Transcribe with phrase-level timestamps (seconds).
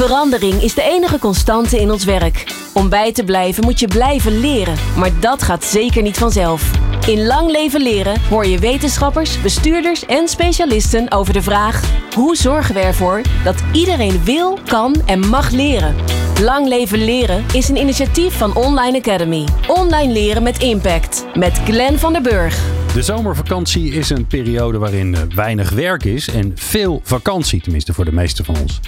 [0.00, 2.44] Verandering is de enige constante in ons werk.
[2.74, 6.70] Om bij te blijven moet je blijven leren, maar dat gaat zeker niet vanzelf.
[7.06, 11.82] In Lang Leven Leren hoor je wetenschappers, bestuurders en specialisten over de vraag:
[12.14, 15.94] hoe zorgen we ervoor dat iedereen wil, kan en mag leren?
[16.42, 19.44] Lang Leven Leren is een initiatief van Online Academy.
[19.66, 21.26] Online leren met impact.
[21.34, 22.62] Met Glenn van der Burg.
[22.94, 28.04] De zomervakantie is een periode waarin eh, weinig werk is en veel vakantie, tenminste voor
[28.04, 28.80] de meesten van ons.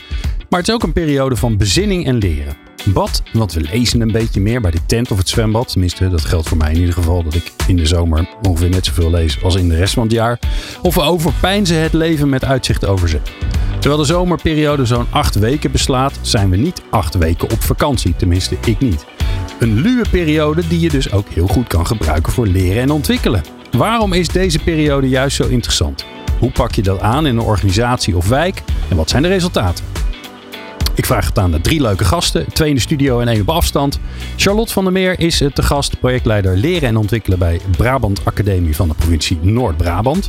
[0.52, 2.56] Maar het is ook een periode van bezinning en leren.
[2.84, 5.68] Bad, want we lezen een beetje meer bij de tent of het zwembad.
[5.68, 8.86] Tenminste, dat geldt voor mij in ieder geval dat ik in de zomer ongeveer net
[8.86, 10.38] zoveel lees als in de rest van het jaar.
[10.82, 13.20] Of we overpijnzen het leven met uitzicht over zee.
[13.79, 18.16] Terwijl de zomerperiode zo'n acht weken beslaat, zijn we niet acht weken op vakantie.
[18.16, 19.04] Tenminste, ik niet.
[19.58, 23.43] Een luwe periode die je dus ook heel goed kan gebruiken voor leren en ontwikkelen.
[23.71, 26.04] Waarom is deze periode juist zo interessant?
[26.38, 30.01] Hoe pak je dat aan in een organisatie of wijk en wat zijn de resultaten?
[30.94, 33.48] Ik vraag het aan de drie leuke gasten, twee in de studio en één op
[33.48, 33.98] afstand.
[34.36, 38.88] Charlotte van der Meer is te gast, projectleider leren en ontwikkelen bij Brabant Academie van
[38.88, 40.28] de provincie Noord-Brabant.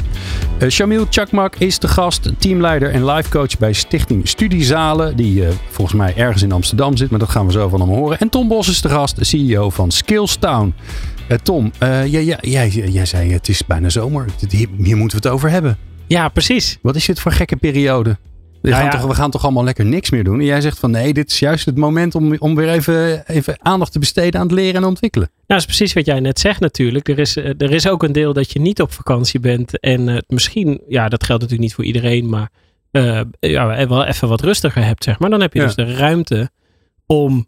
[0.59, 5.97] Uh, Shamil Chakmak is de gast, teamleider en livecoach bij Stichting Studiezalen, die uh, volgens
[5.97, 8.19] mij ergens in Amsterdam zit, maar dat gaan we zo van hem horen.
[8.19, 10.73] En Tom Bos is de gast, CEO van Skillstown.
[11.27, 15.27] Uh, Tom, jij, jij, jij, jij zei het is bijna zomer, hier, hier moeten we
[15.27, 15.77] het over hebben.
[16.07, 16.77] Ja, precies.
[16.81, 18.17] Wat is dit voor gekke periode?
[18.63, 18.97] We, Nou gaan ja.
[18.99, 20.39] toch, we gaan toch allemaal lekker niks meer doen.
[20.39, 23.55] En jij zegt van nee, dit is juist het moment om, om weer even, even
[23.61, 25.29] aandacht te besteden aan het leren en ontwikkelen.
[25.33, 27.09] Nou, dat is precies wat jij net zegt natuurlijk.
[27.09, 29.79] Er is, eh, er is ook een deel dat je niet op vakantie bent.
[29.79, 32.49] En eh, misschien, ja, dat geldt natuurlijk niet voor iedereen, maar
[32.91, 35.29] eh, ja, wel even wat rustiger hebt, zeg maar.
[35.29, 35.65] Dan heb je Ja.
[35.65, 36.49] dus de ruimte
[37.05, 37.47] om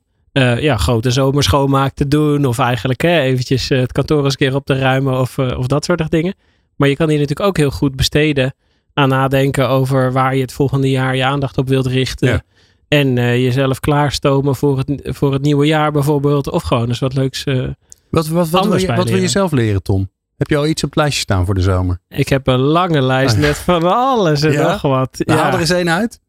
[0.59, 2.45] ja, grote zomerschoonmaak te doen.
[2.45, 5.85] Of eigenlijk hè, eventjes het kantoor eens een keer op te ruimen of, of dat
[5.85, 6.33] soort dingen.
[6.75, 8.53] Maar je kan die natuurlijk ook heel goed besteden
[8.95, 12.27] aan nadenken over waar je het volgende jaar je aandacht op wilt richten.
[12.29, 12.41] Ja.
[12.87, 16.49] En eh, jezelf klaarstomen voor het, voor het nieuwe jaar bijvoorbeeld.
[16.51, 17.43] Of gewoon eens wat leuks.
[17.43, 17.63] eh,
[18.09, 20.11] Wat, wat, wat, wil, je, wat wil je zelf leren, Tom?
[20.37, 21.99] Heb je al iets op het lijstje staan voor de zomer?
[22.07, 23.41] Ik heb een lange lijst Ah.
[23.41, 24.71] met van alles en Ja?
[24.71, 25.21] nog wat.
[25.25, 25.45] Nou, Ja.
[25.45, 26.19] Haal er eens één uit.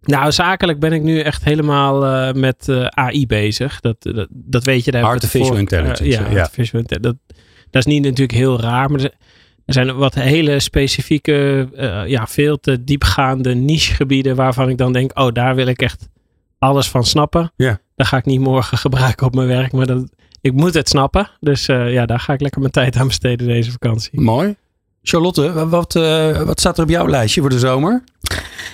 [0.00, 3.80] Nou, zakelijk ben ik nu echt helemaal eh, met AI bezig.
[3.80, 4.90] Dat, dat, dat weet je.
[4.90, 6.40] Daar Artificial voor- intelligence, ja, ja.
[6.40, 7.00] artificial intelligence.
[7.26, 7.36] Dat,
[7.70, 8.90] dat is niet natuurlijk heel raar.
[8.90, 9.10] Maar
[9.78, 15.18] er zijn wat hele specifieke, eh, ja, veel te diepgaande nichegebieden waarvan ik dan denk,
[15.18, 16.08] oh, daar wil ik echt
[16.58, 17.52] alles van snappen.
[17.56, 17.78] Ja.
[17.96, 20.04] Dat ga ik niet morgen gebruiken op mijn werk, maar dat,
[20.40, 21.30] ik moet het snappen.
[21.40, 24.20] Dus eh, ja, daar ga ik lekker mijn tijd aan besteden deze vakantie.
[24.20, 24.54] Mooi.
[25.02, 28.04] Charlotte, wa- wat, eh, wat staat er op jouw lijstje voor de zomer?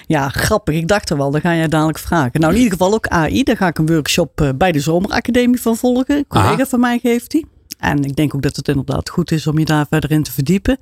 [0.06, 0.74] Ja, grappig.
[0.74, 2.40] Ik dacht er wel, dat ga jij dadelijk vragen.
[2.40, 3.42] Nou, in ieder geval ook AI.
[3.42, 6.16] Daar ga ik een workshop bij de Zomeracademie van volgen.
[6.16, 6.64] Een collega Aha.
[6.66, 7.46] van mij geeft die.
[7.78, 10.32] En ik denk ook dat het inderdaad goed is om je daar verder in te
[10.32, 10.78] verdiepen.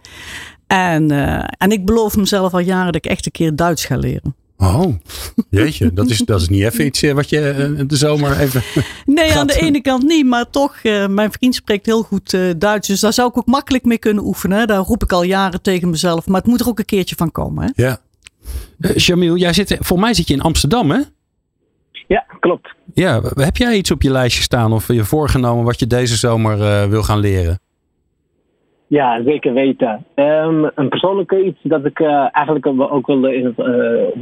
[0.66, 3.96] En, eh, en ik beloof mezelf al jaren dat ik echt een keer Duits ga
[3.96, 4.34] leren.
[4.58, 4.94] Oh,
[5.50, 5.92] jeetje.
[5.92, 8.62] Dat is, dat is niet even iets eh, wat je eh, de zomer even...
[9.06, 12.40] Nee, aan de ene kant niet, maar toch, eh, mijn vriend spreekt heel goed eh,
[12.56, 12.88] Duits.
[12.88, 14.66] Dus daar zou ik ook makkelijk mee kunnen oefenen.
[14.66, 16.26] Daar roep ik al jaren tegen mezelf.
[16.26, 17.64] Maar het moet er ook een keertje van komen.
[17.64, 17.82] Hè?
[17.82, 18.00] Ja.
[18.94, 21.00] Jamil, jij zit, voor mij zit je in Amsterdam, hè?
[22.06, 22.74] Ja, klopt.
[22.94, 26.60] Ja, heb jij iets op je lijstje staan of je voorgenomen wat je deze zomer
[26.60, 27.58] eh, wil gaan leren?
[28.86, 30.04] Ja, zeker weten.
[30.14, 33.58] Ehm, een persoonlijke iets dat ik eh, eigenlijk ook wel in het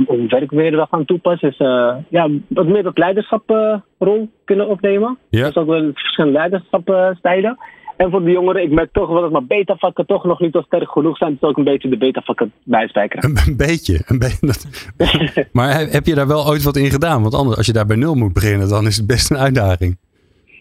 [0.07, 5.19] om werk weer wil gaan toepassen, is eh, ja, wat meer dat leiderschapsrol kunnen opnemen.
[5.31, 5.47] Ja.
[5.47, 7.59] Dus ook wel verschillende leiderschapstijlen.
[8.03, 10.61] En voor de jongeren, ik merk toch wel dat mijn beta-vakken toch nog niet zo
[10.61, 11.37] sterk genoeg zijn.
[11.41, 13.31] Dus ook een beetje de beta-vakken bijspijkeren.
[13.31, 14.03] Een, een beetje.
[14.07, 14.67] Een be- dat-
[15.53, 17.23] maar he- heb je daar wel ooit wat in gedaan?
[17.23, 19.97] Want anders, als je daar bij nul moet beginnen, dan is het best een uitdaging.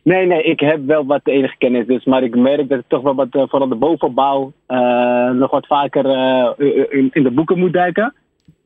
[0.03, 1.87] Nee, nee, ik heb wel wat enige kennis.
[1.87, 5.51] Dus, maar ik merk dat ik toch wel wat, eh, vooral de bovenbouw, eh, nog
[5.51, 6.49] wat vaker eh,
[6.89, 8.13] in, in de boeken moet duiken.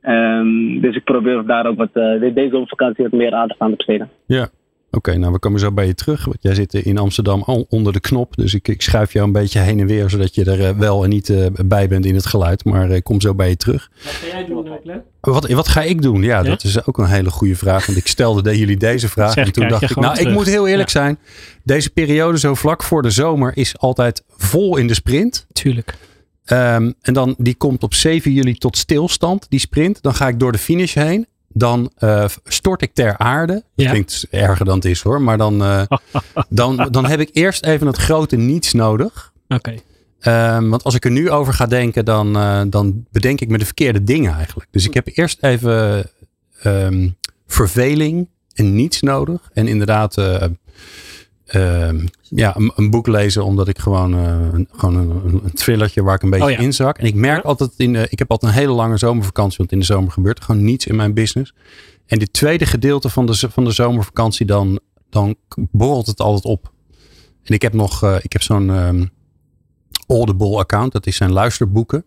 [0.02, 3.76] Ehm, dus ik probeer daar ook wat, de- deze vakantie wat meer aandacht aan te
[3.76, 4.10] besteden.
[4.26, 4.48] Ja.
[4.96, 6.26] Oké, nou we komen zo bij je terug.
[6.26, 8.36] Want jij zit in Amsterdam al onder de knop.
[8.36, 11.04] Dus ik, ik schuif jou een beetje heen en weer, zodat je er eh, wel
[11.04, 12.66] en niet eh, bij bent in het geluid.
[12.66, 13.92] Maar ik kom zo bij je terug.
[14.04, 15.02] Wat ga jij doen, Glenn?
[15.22, 16.22] Wat, wat ga ik doen?
[16.24, 16.44] Ja, Ja?
[16.44, 17.86] dat is ook een hele goede vraag.
[17.86, 19.34] Want ik stelde de, jullie deze vraag.
[19.34, 21.18] Zeg, en toen dacht ik, nou, ik moet heel eerlijk zijn.
[21.64, 25.46] Deze periode zo vlak voor de zomer is altijd vol in de sprint.
[25.54, 25.96] Tuurlijk.
[26.46, 30.02] Ehm, en dan die komt op 7 juli tot stilstand, die sprint.
[30.02, 31.28] Dan ga ik door de finish heen.
[31.58, 33.54] Dan eh, stort ik ter aarde.
[33.54, 33.90] Dat Ja.
[33.90, 35.22] klinkt erger dan het is hoor.
[35.22, 35.82] Maar dan, eh,
[36.50, 39.34] dan, dan heb ik eerst even het grote niets nodig.
[39.48, 39.74] Oké.
[40.20, 43.58] Ehm, want als ik er nu over ga denken, dan, eh, dan bedenk ik me
[43.58, 44.68] de verkeerde dingen eigenlijk.
[44.72, 46.10] Dus ik heb eerst even
[46.62, 47.10] ehm,
[47.48, 49.50] verveling en niets nodig.
[49.54, 50.16] En inderdaad,
[51.46, 55.54] eh, ehm, ja, een, een boek lezen, omdat ik gewoon, eh, een, gewoon een, een,
[55.54, 56.58] thrillertje waar ik een beetje Oh ja.
[56.58, 56.98] in zak.
[56.98, 57.50] En ik merk Ja.
[57.50, 60.38] altijd, in de, ik heb altijd een hele lange zomervakantie, want in de zomer gebeurt
[60.38, 61.54] er gewoon niets in mijn business.
[62.06, 65.36] En dit tweede gedeelte van de, van de zomervakantie, dan, dan
[65.72, 66.72] borrelt het altijd op.
[67.44, 69.06] En ik heb nog, eh, ik heb zo'n ehm,
[70.08, 70.92] Audible account.
[70.92, 72.04] Dat is zijn luisterboeken.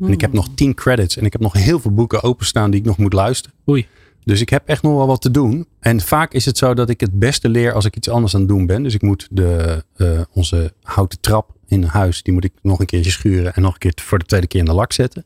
[0.00, 1.16] En ik heb nog 10 credits.
[1.16, 3.56] En ik heb nog heel veel boeken openstaan die ik nog moet luisteren.
[3.68, 3.86] Oei.
[4.24, 5.66] Dus ik heb echt nog wel wat te doen.
[5.80, 8.40] En vaak is het zo dat ik het beste leer als ik iets anders aan
[8.40, 8.82] het doen ben.
[8.82, 12.86] Dus ik moet de, eh, onze houten trap in huis, die moet ik nog een
[12.86, 15.24] keertje schuren en nog een keer voor de tweede keer in de lak zetten.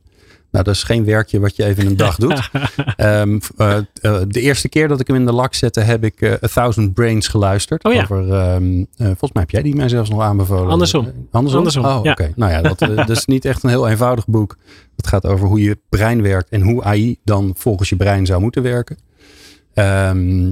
[0.58, 2.50] Nou, dat is geen werkje wat je even een dag doet.
[2.96, 6.20] Ehm, eh, eh, de eerste keer dat ik hem in de lak zette, heb ik
[6.20, 7.84] eh, A Thousand Brains geluisterd.
[7.84, 8.02] Oh ja.
[8.02, 10.70] Over, ehm, eh, volgens mij heb jij die mij zelfs nog aanbevolen.
[10.70, 11.12] Andersom.
[11.30, 11.58] Andersom?
[11.58, 12.10] Andersom, Oh, ja.
[12.10, 12.32] oké.
[12.36, 14.56] Nou ja, dat, dat is niet echt een heel eenvoudig boek.
[14.96, 18.40] Het gaat over hoe je brein werkt en hoe AI dan volgens je brein zou
[18.40, 18.98] moeten werken.
[19.74, 20.46] Ehm,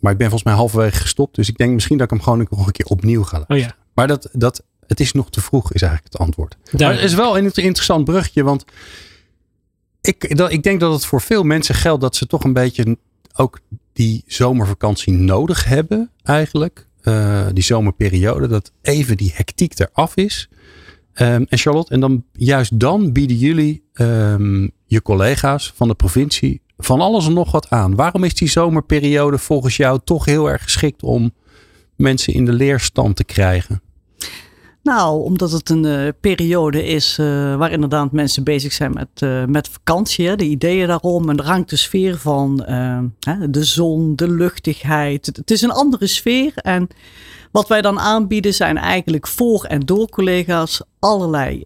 [0.00, 1.34] maar ik ben volgens mij halverwege gestopt.
[1.34, 3.62] Dus ik denk misschien dat ik hem gewoon nog een keer opnieuw ga luisteren.
[3.62, 3.84] Oh ja.
[3.94, 6.56] Maar dat, dat, het is nog te vroeg, is eigenlijk het antwoord.
[6.78, 8.64] Maar het is wel een interessant brugje, want
[10.00, 12.96] ik, ik denk dat het voor veel mensen geldt dat ze toch een beetje
[13.34, 13.60] ook
[13.92, 16.88] die zomervakantie nodig hebben, eigenlijk.
[17.00, 20.48] Eh, die zomerperiode, dat even die hectiek eraf is.
[21.12, 26.62] Ehm, en Charlotte, en dan juist dan bieden jullie ehm, je collega's van de provincie
[26.76, 27.94] van alles en nog wat aan.
[27.94, 31.34] Waarom is die zomerperiode volgens jou toch heel erg geschikt om
[31.96, 33.82] mensen in de leerstand te krijgen?
[34.82, 39.44] Nou, omdat het een eh, periode is eh, waar inderdaad mensen bezig zijn met, eh,
[39.44, 40.36] met vakantie.
[40.36, 42.62] De ideeën daarom en er hangt de sfeer van
[43.20, 45.26] hè, de zon, de luchtigheid.
[45.26, 46.88] Het, is een andere sfeer en
[47.52, 51.64] wat wij dan aanbieden zijn eigenlijk voor en door collega's allerlei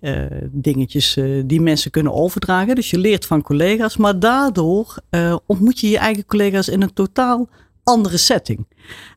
[0.51, 2.75] dingetjes die mensen kunnen overdragen.
[2.75, 4.99] Dus je leert van collega's, maar daardoor
[5.47, 7.49] ontmoet je je eigen collega's in een totaal
[7.85, 8.67] andere setting.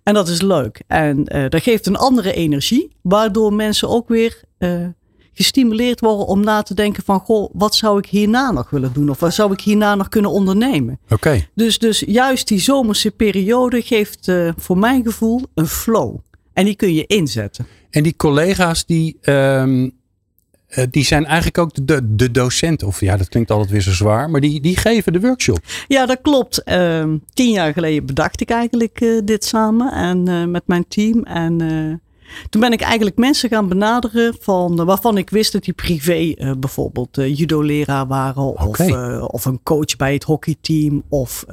[0.04, 0.82] En dat is leuk.
[0.88, 4.86] En eh, dat geeft een andere energie, waardoor mensen ook weer eh,
[5.34, 9.10] gestimuleerd worden om na te denken van, goh, wat zou ik hierna nog willen doen?
[9.10, 11.00] Of wat zou ik hierna nog kunnen ondernemen?
[11.10, 11.48] Oké.
[11.56, 16.16] Dus, dus juist die zomerse periode geeft eh, voor mijn gevoel een flow.
[16.54, 17.68] En die kun je inzetten.
[17.90, 19.90] En die collega's die, ehm,
[20.68, 22.88] eh, die zijn eigenlijk ook de, de, docenten.
[22.88, 24.30] Of ja, dat klinkt altijd weer zo zwaar.
[24.30, 25.60] Maar die, die geven de workshop.
[25.88, 26.64] Ja, dat klopt.
[26.64, 31.24] Ehm, tien jaar geleden bedacht ik eigenlijk eh, dit samen en eh, met mijn team.
[31.24, 31.58] En
[32.50, 37.18] toen ben ik eigenlijk mensen gaan benaderen van, waarvan ik wist dat die privé bijvoorbeeld
[37.18, 38.44] eh, judo-leraar waren.
[38.44, 38.80] Of,
[39.20, 41.04] of een coach bij het hockeyteam.
[41.10, 41.46] Of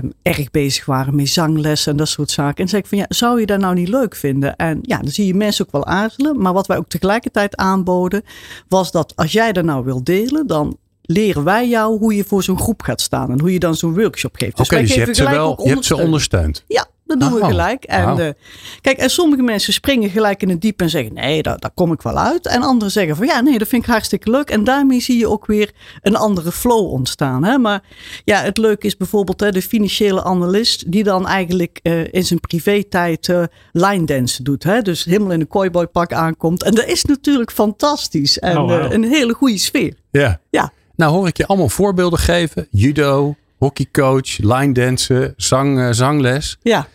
[0.00, 2.62] ehm, erg bezig waren met zanglessen en dat soort zaken.
[2.62, 4.56] En zei ik van ja, zou je dat nou niet leuk vinden?
[4.56, 6.40] En ja, dan zie je mensen ook wel aarzelen.
[6.40, 8.22] Maar wat wij ook tegelijkertijd aanboden,
[8.68, 12.42] was dat als jij dat nou wil delen, dan leren wij jou hoe je voor
[12.42, 13.30] zo'n groep gaat staan.
[13.30, 14.60] En hoe je dan zo'n workshop geeft.
[14.60, 16.64] Oké, wij dus je hebt, ze wel, je hebt ze ondersteund.
[16.66, 16.86] Ja,
[17.18, 17.84] dat doen we gelijk.
[17.84, 18.32] En, eh,
[18.80, 21.92] kijk, en sommige mensen springen gelijk in het diep en zeggen: nee, daar, daar kom
[21.92, 22.46] ik wel uit.
[22.46, 24.50] En anderen zeggen van ja, nee, dat vind ik hartstikke leuk.
[24.50, 25.70] En daarmee zie je ook weer
[26.02, 27.44] een andere flow ontstaan.
[27.44, 27.58] Hè?
[27.58, 27.82] Maar
[28.24, 32.40] ja, het leuke is bijvoorbeeld hè, de financiële analist, die dan eigenlijk eh, in zijn
[32.40, 33.42] privé-tijd eh,
[33.72, 34.62] line dance doet.
[34.62, 34.82] Hè?
[34.82, 36.62] Dus helemaal in een cowboypak aankomt.
[36.62, 38.38] En dat is natuurlijk fantastisch.
[38.38, 39.94] En Oh, een hele goede sfeer.
[40.10, 40.40] Ja.
[40.50, 40.72] Ja.
[40.96, 42.66] Nou hoor ik je allemaal voorbeelden geven.
[42.70, 46.58] Judo, hockeycoach, line dansen, zang, zangles.
[46.62, 46.86] Ja.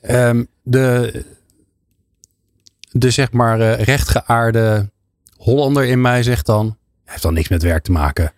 [0.00, 1.24] Ehm, de,
[2.90, 4.90] de zeg maar eh, rechtgeaarde
[5.36, 6.76] Hollander in mij zegt dan...
[7.04, 8.32] heeft dan niks met werk te maken.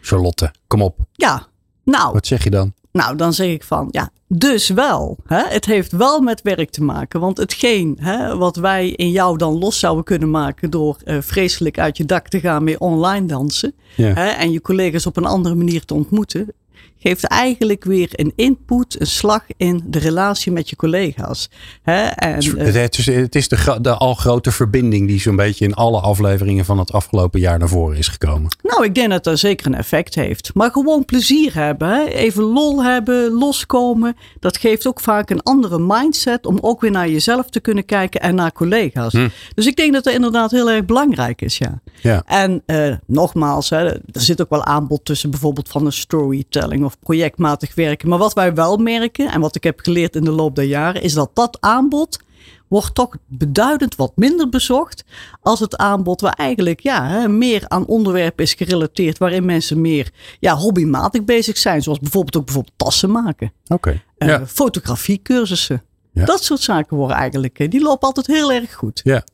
[0.00, 0.98] Charlotte, kom op.
[1.12, 1.46] Ja,
[1.84, 2.72] nou, Wat zeg je dan?
[2.92, 5.16] Nou, dan zeg ik van ja, dus wel.
[5.26, 5.42] Hè?
[5.48, 7.20] Het heeft wel met werk te maken.
[7.20, 11.78] Want hetgeen hè, wat wij in jou dan los zouden kunnen maken door eh, vreselijk
[11.78, 13.74] uit je dak te gaan met online dansen.
[13.96, 14.12] Ja.
[14.12, 16.52] Hè, en je collega's op een andere manier te ontmoeten.
[16.98, 21.50] Geeft eigenlijk weer een input, een slag in de relatie met je collega's.
[21.82, 22.02] Hè?
[22.04, 25.74] En, eh, Het, is, het is de, de al grote verbinding die zo'n beetje in
[25.74, 28.56] alle afleveringen van het afgelopen jaar naar voren is gekomen.
[28.62, 30.50] Nou, ik denk dat dat zeker een effect heeft.
[30.54, 32.04] Maar gewoon plezier hebben, hè?
[32.04, 34.16] even lol hebben, loskomen.
[34.40, 38.20] Dat geeft ook vaak een andere mindset om ook weer naar jezelf te kunnen kijken
[38.20, 39.12] en naar collega's.
[39.12, 39.28] Hm.
[39.54, 41.80] Dus ik denk dat dat inderdaad heel erg belangrijk is, ja.
[42.00, 42.22] Ja.
[42.26, 46.98] En eh, nogmaals, hè, er zit ook wel aanbod tussen bijvoorbeeld van een storytelling of
[46.98, 48.08] projectmatig werken.
[48.08, 51.02] Maar wat wij wel merken en wat ik heb geleerd in de loop der jaren,
[51.02, 52.24] is dat dat aanbod
[52.68, 55.04] wordt toch beduidend wat minder bezocht
[55.40, 60.54] als het aanbod waar eigenlijk ja, meer aan onderwerpen is gerelateerd, waarin mensen meer ja,
[60.56, 64.02] hobbymatig bezig zijn, zoals bijvoorbeeld ook bijvoorbeeld tassen maken, Oké.
[64.18, 64.46] eh, Ja.
[64.46, 65.82] fotografiecursussen.
[66.12, 66.24] Ja.
[66.24, 69.00] Dat soort zaken worden eigenlijk, eh, die lopen altijd heel erg goed.
[69.04, 69.24] Ja.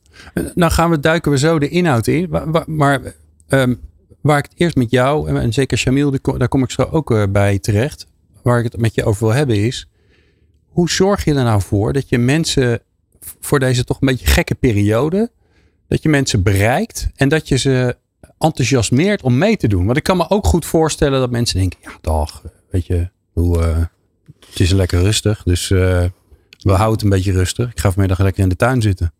[0.55, 2.27] Nou gaan we, duiken we zo de inhoud in.
[2.29, 3.01] Wa- Maar
[3.47, 3.75] ehm,
[4.23, 7.11] waar ik het eerst met jou, en- en zeker ko- daar kom ik zo ook
[7.11, 8.07] eh, bij terecht.
[8.41, 9.87] Waar ik het met je over wil hebben is.
[10.67, 12.81] Hoe zorg je er nou voor dat je mensen
[13.39, 15.31] voor deze toch een beetje gekke periode.
[15.87, 17.97] Dat je mensen bereikt en dat je ze
[18.37, 19.85] enthousiasmeert om mee te doen.
[19.85, 21.79] Want ik kan me ook goed voorstellen dat mensen denken.
[21.81, 23.09] Ja dag, weet je.
[23.31, 23.77] Hoe, uh,
[24.49, 25.79] het is lekker rustig, dus uh,
[26.59, 27.71] we houden het een beetje rustig.
[27.71, 29.13] Ik ga vanmiddag lekker in de tuin zitten.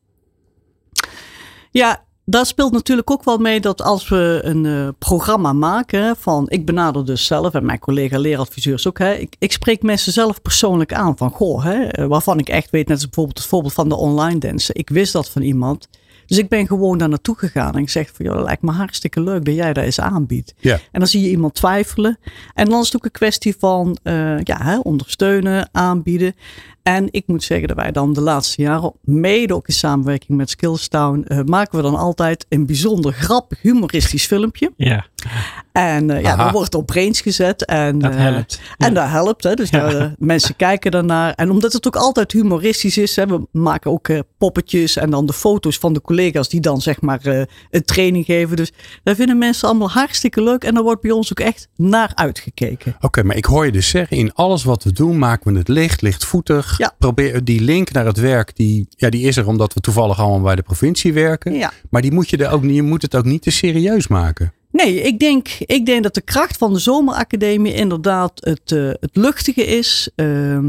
[1.72, 6.46] Ja, daar speelt natuurlijk ook wel mee dat als we een uh, programma maken van,
[6.50, 10.42] ik benader dus zelf en mijn collega leeradviseurs ook, hè, ik, ik spreek mensen zelf
[10.42, 13.90] persoonlijk aan van, goh, hè, waarvan ik echt weet, net als bijvoorbeeld het voorbeeld van
[13.90, 14.76] de online dansen.
[14.76, 15.88] Ik wist dat van iemand.
[16.26, 18.72] Dus ik ben gewoon daar naartoe gegaan en ik zeg van, joh, dat lijkt me
[18.72, 20.54] hartstikke leuk dat jij dat eens aanbiedt.
[20.60, 20.74] Ja.
[20.92, 22.20] En dan zie je iemand twijfelen.
[22.54, 26.36] En dan is het ook een kwestie van uh, ja, hè, ondersteunen, aanbieden.
[26.84, 30.50] En ik moet zeggen dat wij dan de laatste jaren, mede ook in samenwerking met
[30.50, 34.72] Skillstown, uh, maken we dan altijd een bijzonder grappig, humoristisch filmpje.
[34.78, 35.06] Ja.
[35.74, 37.66] En uh, ja, dan wordt op brains gezet.
[37.66, 38.60] En, dat helpt.
[38.78, 39.44] Uh, en dat helpt.
[39.44, 39.54] Hè.
[39.54, 39.90] Dus ja.
[39.90, 41.34] daar, mensen kijken daarnaar.
[41.34, 45.34] En omdat het ook altijd humoristisch is, hè, we maken ook poppetjes en dan de
[45.34, 48.56] foto's van de collega's die dan zeg maar een training geven.
[48.56, 48.72] Dus
[49.04, 50.64] daar vinden mensen allemaal hartstikke leuk.
[50.64, 52.94] En daar wordt bij ons ook echt naar uitgekeken.
[52.96, 55.60] Oké, okay, maar ik hoor je dus zeggen, in alles wat we doen maken we
[55.60, 56.78] het licht, lichtvoetig.
[56.78, 56.94] Ja.
[56.98, 60.42] Probeer die link naar het werk, die, ja, die is er omdat we toevallig allemaal
[60.42, 61.54] bij de provincie werken.
[61.54, 61.72] Ja.
[61.90, 64.54] Maar die moet je, er ook, niet, je moet het ook niet te serieus maken.
[64.74, 69.16] Nee, ik denk, ik denk dat de kracht van de Zomeracademie inderdaad het, uh, het
[69.16, 70.10] luchtige is.
[70.16, 70.60] Uh,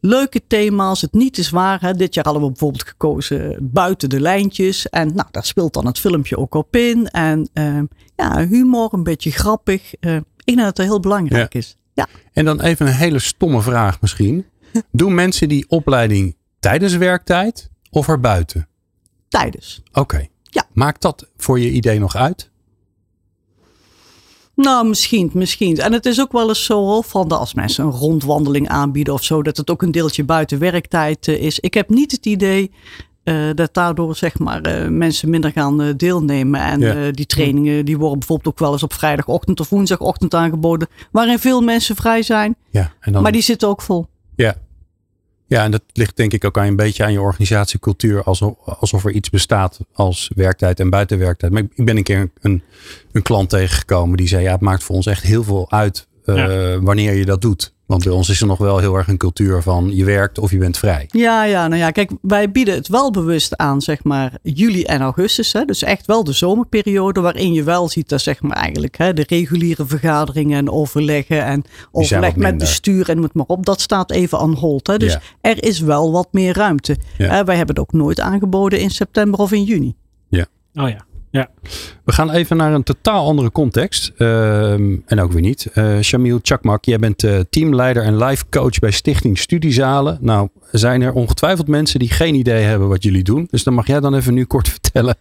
[0.00, 1.80] leuke thema's, het niet te zwaar.
[1.80, 1.94] Hè.
[1.94, 4.88] Dit jaar hadden we bijvoorbeeld gekozen buiten de lijntjes.
[4.88, 7.06] En nou, daar speelt dan het filmpje ook op in.
[7.08, 7.80] En uh,
[8.16, 9.92] ja, humor, een beetje grappig.
[10.00, 11.58] Uh, ik denk dat het heel belangrijk Ja.
[11.58, 11.76] is.
[11.94, 12.06] Ja.
[12.32, 14.46] En dan even een hele stomme vraag misschien.
[14.92, 18.68] Doen mensen die opleiding tijdens werktijd of erbuiten?
[19.28, 19.82] Tijdens.
[19.92, 20.26] Oké.
[20.42, 20.64] Ja.
[20.72, 22.49] Maakt dat voor je idee nog uit?
[24.62, 25.76] Nou, misschien, misschien.
[25.78, 29.24] En het is ook wel eens zo van de, als mensen een rondwandeling aanbieden of
[29.24, 31.60] zo, dat het ook een deeltje buiten werktijd uh, is.
[31.60, 32.70] Ik heb niet het idee
[33.24, 36.60] uh, dat daardoor zeg maar uh, mensen minder gaan uh, deelnemen.
[36.60, 37.10] En Ja.
[37.10, 41.60] die trainingen die worden bijvoorbeeld ook wel eens op vrijdagochtend of woensdagochtend aangeboden, waarin veel
[41.60, 42.56] mensen vrij zijn.
[42.70, 42.92] Ja.
[43.00, 44.06] En dan, Maar die zitten ook vol.
[44.36, 44.54] ja.
[45.50, 48.22] Ja, en dat ligt denk ik ook aan een beetje aan je organisatiecultuur.
[48.22, 51.52] Alsof, alsof er iets bestaat als werktijd en buitenwerktijd.
[51.52, 52.62] Maar ik- ben een keer een, een,
[53.12, 56.34] een klant tegengekomen die zei: Ja, het maakt voor ons echt heel veel uit eh,
[56.80, 57.74] wanneer je dat doet.
[57.90, 60.50] Want bij ons is er nog wel heel erg een cultuur van je werkt of
[60.50, 61.04] je bent vrij.
[61.08, 65.00] Ja, ja, nou ja, kijk, wij bieden het wel bewust aan, zeg maar, juli en
[65.00, 65.52] augustus.
[65.52, 65.64] Hè?
[65.64, 69.24] Dus echt wel de zomerperiode, waarin je wel ziet dat, zeg maar, eigenlijk hè, de
[69.26, 74.38] reguliere vergaderingen en overleggen en overleg met bestuur en moet maar op, dat staat even
[74.38, 74.86] aan hold.
[74.86, 74.96] Hè?
[74.96, 75.20] Dus Ja.
[75.40, 76.96] er is wel wat meer ruimte.
[77.18, 77.28] Ja.
[77.28, 79.94] Hè, wij hebben het ook nooit aangeboden in september of in juni.
[80.74, 81.04] Oh ja.
[81.30, 81.48] Ja.
[82.04, 84.12] We gaan even naar een totaal andere context.
[84.16, 85.70] Ehm, en ook weer niet.
[85.74, 90.18] Eh Shamil Chakmak, jij bent eh, teamleider en life coach bij Stichting Studiezalen.
[90.20, 93.46] Nou, zijn er ongetwijfeld mensen die geen idee hebben wat jullie doen.
[93.50, 95.14] Dus dan mag jij dan even nu kort vertellen.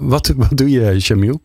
[0.00, 1.40] Wat, wat doe je, Shamil?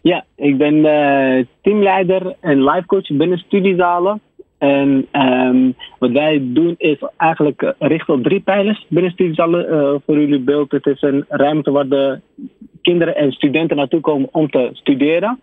[0.00, 4.20] Ja, ik ben eh, teamleider en life coach binnen studiezalen.
[4.58, 9.68] En ehm, wat wij doen is eigenlijk eh, richten op drie pijlers binnen studiezalen.
[9.68, 12.20] eh, voor jullie beeld, het is een ruimte waar de
[12.84, 15.40] kinderen en studenten naartoe komen om te studeren.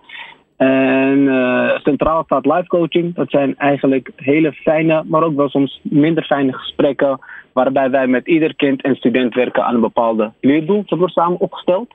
[0.57, 3.15] En eh, centraal staat life coaching.
[3.15, 7.19] Dat zijn eigenlijk hele fijne, maar ook wel soms minder fijne gesprekken.
[7.53, 10.83] Waarbij wij met ieder kind en student werken aan een bepaalde leerdoel.
[10.85, 11.93] Dat wordt samen opgesteld.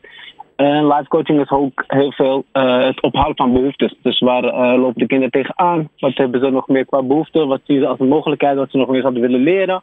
[0.57, 3.95] En life coaching is ook heel veel eh, het ophalen van behoeftes.
[4.03, 5.89] Dus waar eh, lopen de kinderen tegenaan?
[5.99, 7.49] Wat hebben ze nog meer qua behoeften?
[7.49, 9.83] Wat zien ze als een mogelijkheid wat ze nog meer zouden willen leren?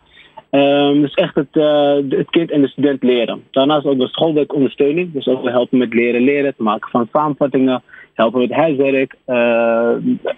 [0.54, 3.44] Ehm, dus echt het, eh, het kind en de student leren.
[3.52, 5.14] Daarnaast ook de schoolwerkondersteuning.
[5.14, 7.82] Dus ook helpen met leren leren, het maken van samenvattingen,
[8.14, 9.90] helpen met huiswerk, eh,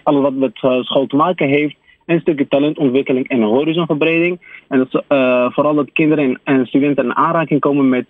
[0.02, 1.76] alles wat met eh, school te maken heeft.
[2.06, 4.40] En een stukje talentontwikkeling en horizonverbreding.
[4.68, 8.06] En dat eh, vooral dat kinderen en, en studenten in aanraking komen met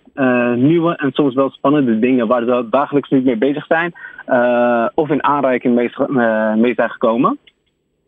[0.55, 3.93] nieuwe en soms wel spannende dingen waar ze dagelijks niet mee bezig zijn.
[4.93, 5.75] of in aanraking
[6.55, 7.37] mee zijn gekomen.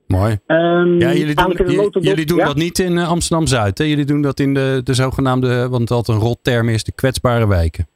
[0.09, 0.37] Mooi.
[0.47, 2.45] Ehm, Ja, jullie doen, jullie, jullie doen ja?
[2.45, 3.77] dat niet in eh, Amsterdam-Zuid.
[3.77, 3.83] hè?
[3.83, 7.87] Jullie doen dat in de, de zogenaamde, want dat een rotterm is, de kwetsbare wijken.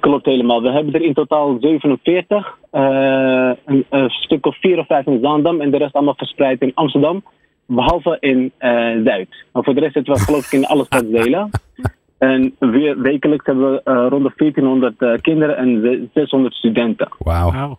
[0.00, 0.62] Klopt helemaal.
[0.62, 2.58] We hebben er in totaal 47.
[2.70, 6.60] eh, een, een stuk of vier of vijf in Zaandam en de rest allemaal verspreid
[6.60, 7.24] in Amsterdam.
[7.66, 8.70] Behalve in eh,
[9.04, 9.28] Zuid.
[9.52, 11.50] Maar voor de rest zitten we geloof ik in alle stadsdelen.
[12.18, 17.08] En weer wekelijks hebben we eh, rond de 1400 eh, kinderen en ze- 600 studenten.
[17.18, 17.52] Wauw.
[17.52, 17.78] Wauw.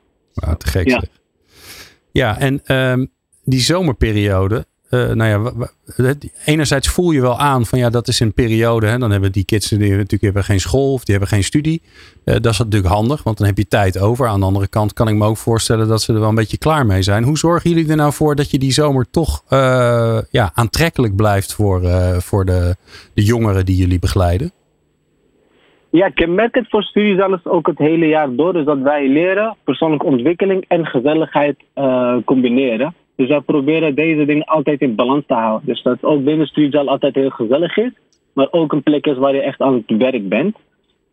[0.57, 0.99] Te gek Ja.
[0.99, 1.09] zeg.
[2.11, 3.05] Ja, en ehm,
[3.45, 4.65] die zomerperiode.
[4.89, 8.87] eh, nou ja, het- enerzijds voel je wel aan van ja, dat is een periode.
[8.87, 11.81] Hè, dan hebben die kids natuurlijk hebben geen school of die hebben geen studie.
[12.23, 14.27] Eh, dat is natuurlijk handig, want dan heb je tijd over.
[14.27, 16.57] Aan de andere kant kan ik me ook voorstellen dat ze er wel een beetje
[16.57, 17.23] klaar mee zijn.
[17.23, 21.53] Hoe zorgen jullie er nou voor dat je die zomer toch eh, ja, aantrekkelijk blijft
[21.53, 22.75] voor, eh, voor de,
[23.13, 24.51] de jongeren die jullie begeleiden?
[25.89, 28.53] Ja, kenmerkend voor studiezalen is ook het hele jaar door.
[28.53, 32.93] Dus dat wij leren persoonlijke ontwikkeling en gezelligheid eh, combineren.
[33.15, 35.67] Dus wij proberen deze dingen altijd in balans te houden.
[35.67, 37.91] Dus dat ook binnen Streetzaal altijd heel gezellig is,
[38.33, 40.55] maar ook een plek is waar je echt aan het werk bent.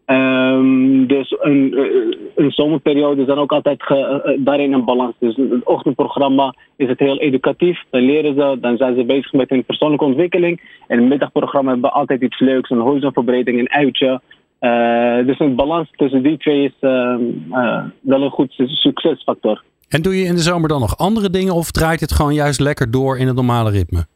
[0.04, 5.14] Ehm, dus een, eh, een zomerperiode is dan ook altijd ge, eh, daarin een balans.
[5.18, 7.82] Dus het ochtendprogramma is het heel educatief.
[7.90, 10.60] Dan leren ze, dan zijn ze bezig met hun persoonlijke ontwikkeling.
[10.86, 14.20] En het middagprogramma hebben we altijd iets leuks, een horizonverbreding, een uitje.
[15.26, 17.16] Dus een balans tussen die twee is uh,
[18.00, 19.62] wel een goed succesfactor.
[19.94, 22.60] En doe je in de zomer dan nog andere dingen of draait het gewoon juist
[22.60, 24.06] lekker door in het normale ritme?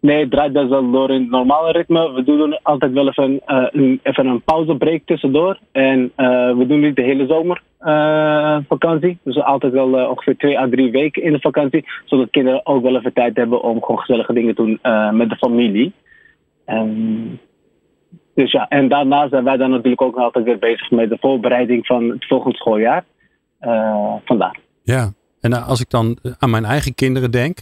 [0.00, 2.12] Nee, het draait best wel door in het normale ritme.
[2.12, 5.58] We doen altijd wel even, een, even een pauzebreak tussendoor.
[5.72, 6.12] En
[6.56, 9.18] we doen niet de hele zomervakantie.
[9.22, 11.84] dus altijd wel ongeveer twee à drie weken in de vakantie.
[12.04, 14.78] Zodat kinderen ook wel even tijd hebben om gewoon gezellige dingen te doen
[15.16, 15.92] met de familie.
[18.34, 21.86] Dus ja, en daarna zijn wij dan natuurlijk ook altijd weer bezig met de voorbereiding
[21.86, 23.04] van het volgende schooljaar.
[23.60, 24.62] Uh, vandaar.
[24.84, 27.58] Ja, en als ik dan aan mijn eigen kinderen denk,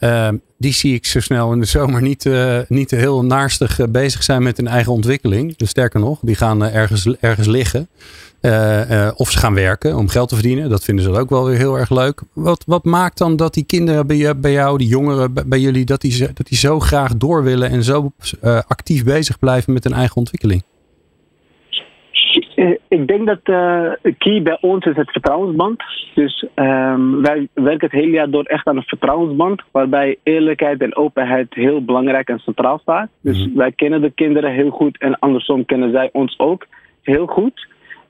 [0.00, 0.28] uh,
[0.58, 4.42] die zie ik zo snel in de zomer niet, uh, niet heel naarstig bezig zijn
[4.42, 5.56] met hun eigen ontwikkeling.
[5.56, 7.88] Dus sterker nog, die gaan ergens, ergens liggen.
[9.16, 10.70] of ze gaan werken om geld te verdienen.
[10.70, 12.22] Dat vinden ze ook wel weer heel erg leuk.
[12.32, 16.00] Wat, wat maakt dan dat die kinderen bij, bij jou, die jongeren bij jullie, dat
[16.00, 18.12] die, dat die zo graag door willen en zo
[18.66, 20.62] actief bezig blijven met hun eigen ontwikkeling?
[22.88, 25.82] Ik denk dat uh, key bij ons is het vertrouwensband.
[26.14, 29.62] Dus um, wij werken het hele jaar door echt aan een vertrouwensband.
[29.70, 33.08] Waarbij eerlijkheid en openheid heel belangrijk en centraal staat.
[33.20, 33.56] Dus mm-hmm.
[33.56, 36.66] wij kennen de kinderen heel goed en andersom kennen zij ons ook
[37.02, 37.66] heel goed.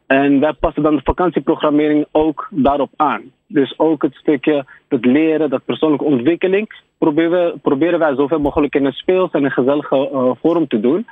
[0.06, 3.22] En wij passen dan de vakantieprogrammering ook daarop aan.
[3.46, 8.84] Dus ook het stukje het leren, dat persoonlijke ontwikkeling, proberen, proberen wij zoveel mogelijk in
[8.84, 11.06] een speels en een gezellige uh, vorm te doen.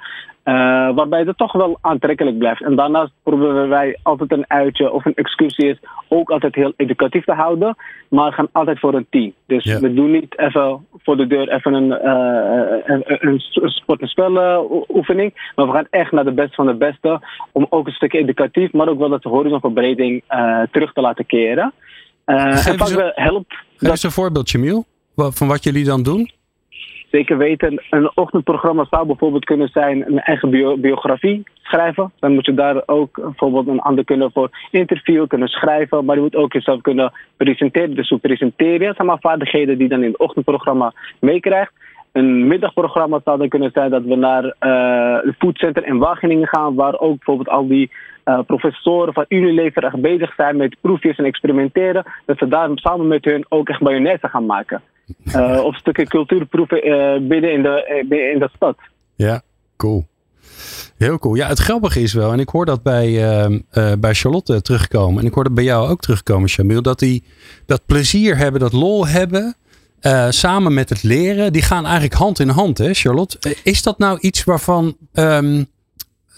[0.45, 0.55] Uh,
[0.95, 2.63] waarbij het toch wel aantrekkelijk blijft.
[2.63, 5.79] En daarnaast proberen wij altijd een uitje of een excursie is
[6.09, 7.77] ook altijd heel educatief te houden.
[8.09, 9.33] Maar gaan altijd voor een team.
[9.47, 9.81] Dus ja.
[9.81, 13.41] we doen niet even voor de deur even een, uh, een, een
[13.71, 15.53] sport- en speloefening.
[15.55, 17.21] Maar we gaan echt naar de beste van de beste.
[17.53, 20.23] Om ook een stukje educatief, maar ook wel dat horizonverbreding
[20.71, 21.73] terug te laten keren.
[22.25, 23.55] en we helpt.
[23.77, 24.85] Geef eens een voorbeeld, Jamil,
[25.17, 26.31] van wat jullie dan doen.
[27.11, 27.83] Zeker weten.
[27.91, 32.13] Een ochtendprogramma zou bijvoorbeeld kunnen zijn een eigen bio biografie schrijven.
[32.19, 36.05] Dan moet je daar ook bijvoorbeeld een ander kunnen voor interview kunnen schrijven.
[36.05, 37.95] Maar je moet ook jezelf kunnen presenteren.
[37.95, 38.21] Dus hoe?
[38.21, 41.73] Dat zijn maar vaardigheden die je dan in het ochtendprogramma meekrijgt.
[42.13, 46.75] Een middagprogramma zou dan kunnen zijn dat we naar uh, het foodcenter in Wageningen gaan.
[46.75, 47.91] Waar ook bijvoorbeeld al die
[48.25, 52.05] uh, professoren van Unilever echt bezig zijn met proefjes en experimenteren.
[52.25, 54.83] Dat ze daar samen met hun ook echt mayonaise gaan maken.
[55.25, 58.77] Uh, of stukken cultuurproeven uh, binnen in de, binnen in de stad.
[59.15, 59.43] Ja,
[59.77, 60.07] cool.
[60.97, 61.35] Heel cool.
[61.35, 65.21] Ja, het grappige is wel, en ik hoor dat bij, uh, bij Charlotte terugkomen.
[65.21, 66.83] En ik hoor dat bij jou ook terugkomen, Jamil.
[66.83, 67.25] Dat die
[67.67, 69.57] dat plezier hebben, dat lol hebben.
[70.29, 73.57] samen met het leren, die gaan eigenlijk hand in hand, hè, Charlotte?
[73.63, 75.67] Is dat nou iets waarvan um,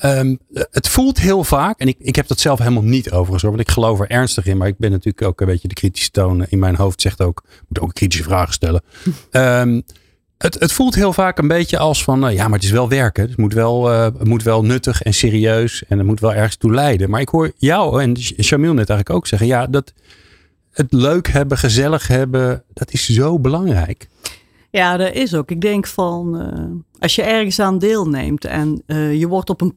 [0.05, 3.51] Um, het voelt heel vaak, en ik, ik heb dat zelf helemaal niet overigens hoor,
[3.51, 6.11] want ik geloof er ernstig in, maar ik ben natuurlijk ook een beetje de kritische
[6.11, 8.83] toon in mijn hoofd, zegt ook, moet ook kritische vragen stellen.
[9.31, 9.83] um,
[10.39, 12.89] het, het voelt heel vaak een beetje als van, uh, ja, maar het is wel
[12.89, 13.29] werken.
[13.29, 16.57] Het moet wel, uh, het moet wel nuttig en serieus en het moet wel ergens
[16.57, 17.11] toe leiden.
[17.11, 19.93] Maar ik hoor jou en Jamil net eigenlijk ook zeggen, ja, dat
[20.73, 24.09] het leuk hebben, gezellig hebben, dat is zo belangrijk.
[24.71, 25.51] Ja, dat is ook.
[25.51, 29.75] Ik denk van, uh, als je ergens aan deelneemt en uh, je wordt op een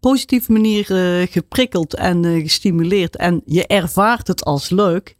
[0.00, 5.16] positieve manier uh, geprikkeld en gestimuleerd en je ervaart het als leuk,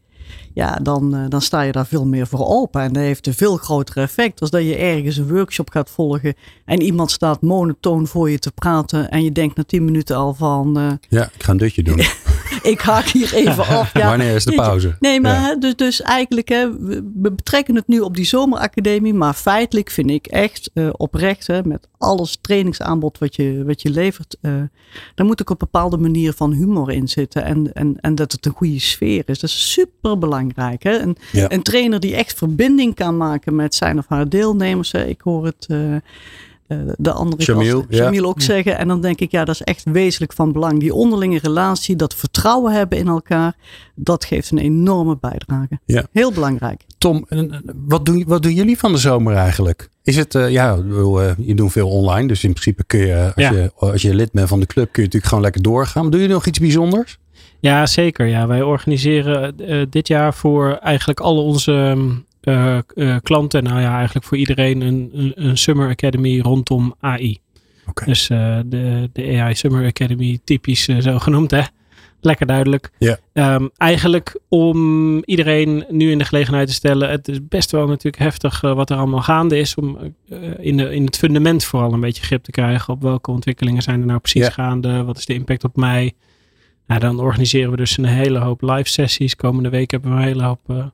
[0.55, 2.83] ja, dan, dan sta je daar veel meer voor open.
[2.83, 6.35] En dat heeft een veel groter effect als dat je ergens een workshop gaat volgen
[6.65, 10.35] en iemand staat monotoon voor je te praten en je denkt na tien minuten al
[10.35, 10.99] van...
[11.09, 12.01] ja, ik ga een dutje doen.
[12.63, 13.95] ik haak hier even af.
[13.95, 14.97] Ja, Wanneer is de pauze?
[15.01, 15.57] Nee, maar ja.
[15.57, 19.15] dus, dus eigenlijk, hè, we, betrekken het nu op die zomeracademie.
[19.15, 23.91] Maar feitelijk vind ik echt uh, oprecht, hè, met alles trainingsaanbod wat je, wat je
[23.91, 24.37] levert.
[24.43, 24.53] Uh,
[25.15, 27.45] daar moet ook op een bepaalde manier van humor in zitten.
[27.45, 29.39] En, en, en dat het een goede sfeer is.
[29.39, 30.83] Dat is super belangrijk.
[30.83, 30.99] Hè?
[30.99, 31.51] Een, ja.
[31.51, 34.93] een trainer die echt verbinding kan maken met zijn of haar deelnemers.
[34.93, 35.05] Hè.
[35.05, 35.67] Ik hoor het.
[35.71, 35.97] Uh,
[36.97, 38.79] de andere Jamil, kant, Jamil ook zeggen.
[38.79, 40.81] En dan denk ik, ja, dat is echt wezenlijk van belang.
[40.81, 43.57] Die onderlinge relatie, dat vertrouwen hebben in elkaar,
[43.95, 45.79] dat geeft een enorme bijdrage.
[45.85, 46.07] Ja.
[46.13, 46.83] Heel belangrijk.
[46.99, 47.27] Tom,
[47.87, 49.89] wat doen, wat doen jullie van de zomer eigenlijk?
[50.03, 53.33] Is het, uh, ja, uh, je doet veel online, dus in principe kun je als,
[53.35, 53.51] ja.
[53.51, 56.03] je, als je lid bent van de club, kun je natuurlijk gewoon lekker doorgaan.
[56.03, 57.19] Maar doen jullie nog iets bijzonders?
[57.61, 58.27] Ja, zeker.
[58.27, 61.97] Ja, wij organiseren uh, dit jaar voor eigenlijk al onze
[62.43, 67.39] uh, uh, klanten, nou ja, eigenlijk voor iedereen een, een, een Summer Academy rondom AI.
[67.87, 68.07] Okay.
[68.07, 71.63] Dus uh, de, de AI Summer Academy, typisch zo genoemd hè.
[72.21, 72.91] Lekker duidelijk.
[72.99, 73.19] Ja.
[73.33, 77.11] Ehm, eigenlijk om iedereen nu in de gelegenheid te stellen.
[77.11, 79.75] Het is best wel natuurlijk heftig eh, wat er allemaal gaande is.
[79.75, 79.99] Om
[80.29, 82.95] eh, in, de, in het fundament vooral een beetje grip te krijgen.
[82.95, 85.05] Op welke ontwikkelingen zijn er nou precies gaande?
[85.05, 86.13] Wat is de impact op mij?
[86.87, 89.37] Nou, dan organiseren we dus een hele hoop live sessies.
[89.37, 90.61] Komende week hebben we een hele hoop...
[90.67, 90.85] eh,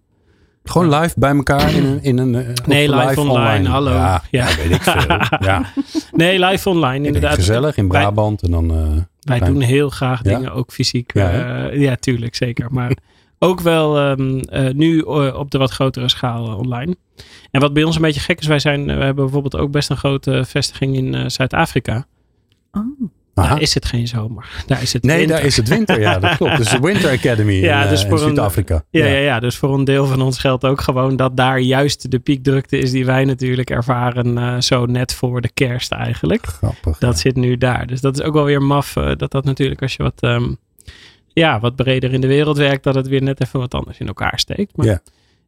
[0.71, 2.03] Gewoon live bij elkaar in een...
[2.03, 3.91] In een eh, Nee, live online, hallo.
[3.91, 4.49] Ja, Ja.
[4.49, 4.57] ja.
[4.57, 5.19] weet ik veel.
[5.49, 5.65] Ja,
[6.13, 7.35] nee, live online inderdaad.
[7.35, 8.71] gezellig in Wij- Brabant en dan...
[8.71, 8.87] eh,
[9.21, 10.35] Wij doen heel graag Ja?
[10.37, 11.11] dingen, ook fysiek.
[11.15, 12.67] Ja, ja tuurlijk, zeker.
[12.73, 12.97] Maar
[13.39, 16.97] ook wel ehm, eh, nu eh, op de wat grotere schaal eh, online.
[17.51, 19.71] En wat bij ons een beetje gek is, wij zijn, eh, we hebben bijvoorbeeld ook
[19.71, 22.07] best een grote vestiging in eh, Zuid-Afrika.
[22.73, 22.83] Oh.
[23.45, 24.47] Daar is het geen zomer.
[24.67, 25.37] Daar is het Nee, winter.
[25.37, 26.01] daar is het winter.
[26.01, 26.57] Ja, dat klopt.
[26.57, 28.85] Dus de Winter Academy Ja, in, dus eh, in een- Zuid-Afrika.
[28.91, 29.17] Ja, ja.
[29.19, 32.79] Ja, dus voor een deel van ons geldt ook gewoon dat daar juist de piekdrukte
[32.79, 36.47] is die wij natuurlijk ervaren eh, zo net voor de kerst eigenlijk.
[36.47, 36.99] Grappig.
[36.99, 37.87] Dat zit nu daar.
[37.87, 38.97] Dus dat is ook wel weer maf.
[38.97, 40.49] eh, dat dat natuurlijk als je wat, ehm,
[41.33, 44.07] ja, wat breder in de wereld werkt, dat het weer net even wat anders in
[44.07, 44.77] elkaar steekt.
[44.77, 45.01] Maar Ja.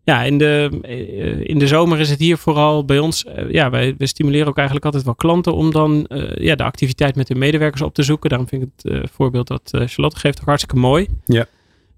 [0.08, 3.24] Ja, in, de, eh, in de zomer is het hier vooral bij ons.
[3.24, 6.62] eh, ja, wij we stimuleren ook eigenlijk altijd wel klanten om dan eh, ja, de
[6.62, 8.28] activiteit met hun medewerkers op te zoeken.
[8.28, 11.06] Daarom vind ik het voorbeeld dat Charlotte geeft ook hartstikke mooi.
[11.24, 11.46] Ja.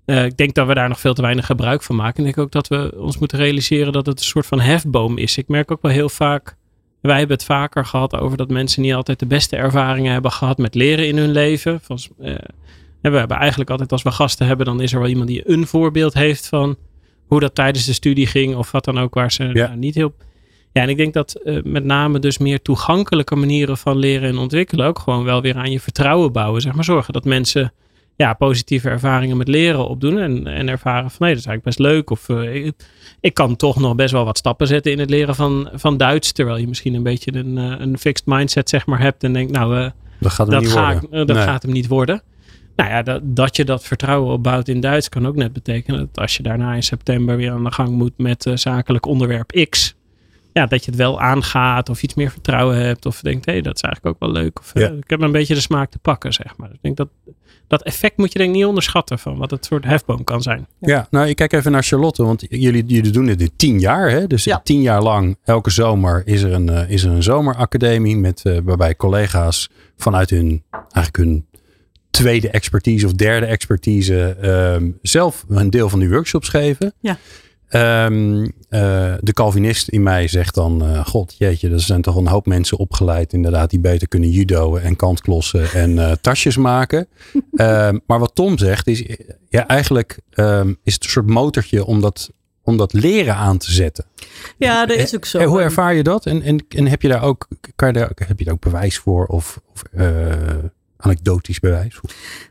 [0.04, 2.18] Ik denk dat we daar nog veel te weinig gebruik van maken.
[2.18, 5.36] Ik denk ook dat we ons moeten realiseren dat het een soort van hefboom is.
[5.38, 6.56] Ik merk ook wel heel vaak
[7.00, 10.58] wij hebben het vaker gehad over dat mensen niet altijd de beste ervaringen hebben gehad
[10.58, 11.80] met leren in hun leven.
[11.82, 11.98] Van,
[13.00, 15.50] en we hebben eigenlijk altijd als we gasten hebben, dan is er wel iemand die
[15.50, 16.76] een voorbeeld heeft van
[17.30, 19.66] hoe dat tijdens de studie ging of wat dan ook waar ze Ja.
[19.66, 20.14] nou, niet heel.
[20.72, 24.38] Ja, en ik denk dat eh, met name dus meer toegankelijke manieren van leren en
[24.38, 26.60] ontwikkelen ook gewoon wel weer aan je vertrouwen bouwen.
[26.60, 27.72] Zeg maar zorgen dat mensen
[28.16, 31.78] ja, positieve ervaringen met leren opdoen en, en ervaren van nee, dat is eigenlijk best
[31.78, 32.10] leuk.
[32.10, 32.74] Of eh, ik,
[33.20, 36.32] ik kan toch nog best wel wat stappen zetten in het leren van, van Duits.
[36.32, 39.52] Terwijl je misschien een beetje een, eh, een fixed mindset zeg maar hebt en denkt
[39.52, 41.20] nou, Dat gaat hem dat, niet ga worden.
[41.20, 41.44] ik, dat Nee.
[41.46, 42.22] gaat hem niet worden.
[42.80, 46.18] Nou ja, dat, dat je dat vertrouwen opbouwt in Duits kan ook net betekenen dat
[46.18, 49.94] als je daarna in september weer aan de gang moet met eh, zakelijk onderwerp X.
[50.52, 53.06] Ja, dat je het wel aangaat of iets meer vertrouwen hebt.
[53.06, 54.58] Of denkt, hé, dat is eigenlijk ook wel leuk.
[54.58, 56.66] Of eh, ik heb een beetje de smaak te pakken, zeg maar.
[56.68, 57.08] Dus ik denk dat
[57.66, 60.66] dat effect moet je denk ik niet onderschatten van wat het soort hefboom kan zijn.
[60.78, 64.10] Ja, nou ik kijk even naar Charlotte, want jullie, jullie doen dit tien jaar.
[64.10, 64.26] Hè?
[64.26, 64.60] Dus Ja.
[64.64, 68.96] tien jaar lang, elke zomer is er een, eh, is er een zomeracademie met, waarbij
[68.96, 71.46] collega's vanuit hun, eigenlijk hun
[72.10, 76.92] tweede expertise of derde expertise ehm, zelf een deel van die workshops geven.
[77.00, 77.18] Ja.
[77.70, 82.26] Ehm, eh, de Calvinist in mij zegt dan, eh, god jeetje, er zijn toch een
[82.26, 87.06] hoop mensen opgeleid inderdaad die beter kunnen judoën en kantklossen en eh, tasjes maken.
[87.52, 89.04] Ehm, maar wat Tom zegt is,
[89.48, 90.18] ja eigenlijk
[90.82, 92.30] is het een soort motortje om dat,
[92.62, 94.04] om dat leren aan te zetten.
[94.58, 95.44] Ja, dat is ook zo.
[95.44, 96.26] Hoe ervaar je dat?
[96.26, 98.98] En, en, en heb je daar ook, kan je daar, heb je daar ook bewijs
[98.98, 99.82] voor of, of
[101.00, 102.00] anekdotisch bewijs?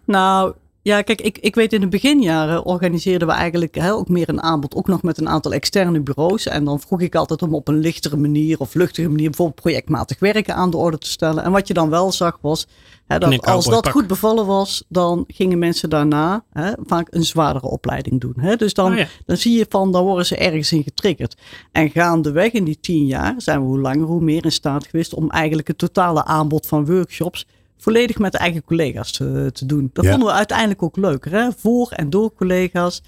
[0.05, 4.29] Nou, ja, kijk, ik, ik weet in de beginjaren organiseerden we eigenlijk hè, ook meer
[4.29, 6.47] een aanbod, ook nog met een aantal externe bureaus.
[6.47, 10.19] En dan vroeg ik altijd om op een lichtere manier of luchtige manier bijvoorbeeld projectmatig
[10.19, 11.43] werken aan de orde te stellen.
[11.43, 12.67] En wat je dan wel zag was,
[13.07, 17.67] hè, dat als dat goed bevallen was, dan gingen mensen daarna hè, vaak een zwaardere
[17.67, 18.35] opleiding doen.
[18.38, 18.55] Hè.
[18.55, 19.07] Dus dan, Oh ja.
[19.25, 21.41] dan zie je van, dan worden ze ergens in getriggerd.
[21.71, 25.13] En gaandeweg in die tien jaar zijn we hoe langer hoe meer in staat geweest
[25.13, 27.45] om eigenlijk het totale aanbod van workshops
[27.80, 29.89] volledig met de eigen collega's te, te doen.
[29.94, 30.12] Dat Ja.
[30.12, 31.50] vonden we uiteindelijk ook leuker, hè?
[31.58, 33.02] voor en door collega's.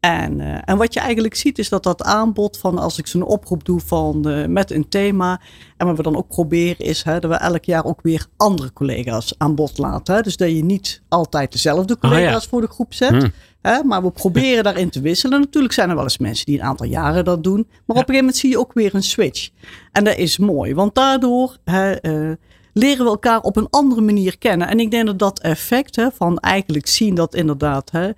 [0.00, 3.22] En, eh, en wat je eigenlijk ziet is dat dat aanbod van als ik zo'n
[3.22, 5.40] oproep doe van eh, met een thema.
[5.76, 8.72] En wat we dan ook proberen is hè, dat we elk jaar ook weer andere
[8.72, 10.14] collega's aan bod laten.
[10.14, 10.20] Hè?
[10.22, 12.08] Dus dat je niet altijd dezelfde ja.
[12.08, 13.10] collega's voor de groep zet.
[13.10, 13.32] Hmm.
[13.62, 13.82] Hè?
[13.82, 15.40] Maar we proberen daarin te wisselen.
[15.40, 17.66] Natuurlijk zijn er wel eens mensen die een aantal jaren dat doen.
[17.68, 19.50] Maar op een gegeven moment zie je ook weer een switch.
[19.92, 22.30] En dat is mooi, want daardoor hè, eh,
[22.78, 24.68] leren we elkaar op een andere manier kennen.
[24.68, 28.10] En ik denk dat dat effect hè, van eigenlijk zien dat inderdaad hè,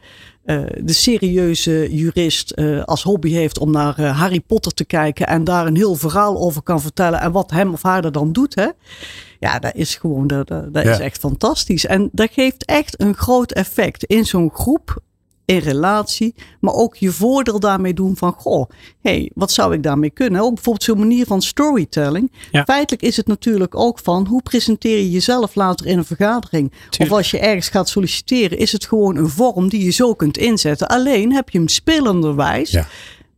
[0.44, 5.26] eh, de serieuze jurist eh, als hobby heeft om naar eh, Harry Potter te kijken
[5.26, 8.32] en daar een heel verhaal over kan vertellen en wat hem of haar er dan
[8.32, 8.54] doet.
[8.54, 8.68] Hè.
[9.38, 10.90] Ja, dat is gewoon, dat, dat dat Ja.
[10.92, 11.86] is echt fantastisch.
[11.86, 15.02] En dat geeft echt een groot effect in zo'n groep
[15.50, 20.10] in relatie, maar ook je voordeel daarmee doen van, goh, hey, wat zou ik daarmee
[20.10, 20.40] kunnen?
[20.40, 22.32] Ook bijvoorbeeld zo'n manier van storytelling.
[22.50, 22.64] Ja.
[22.64, 26.72] Feitelijk is het natuurlijk ook van, hoe presenteer je jezelf later in een vergadering?
[26.98, 30.38] Of als je ergens gaat solliciteren, is het gewoon een vorm die je zo kunt
[30.38, 30.86] inzetten.
[30.88, 32.86] Alleen heb je hem spelenderwijs, Ja.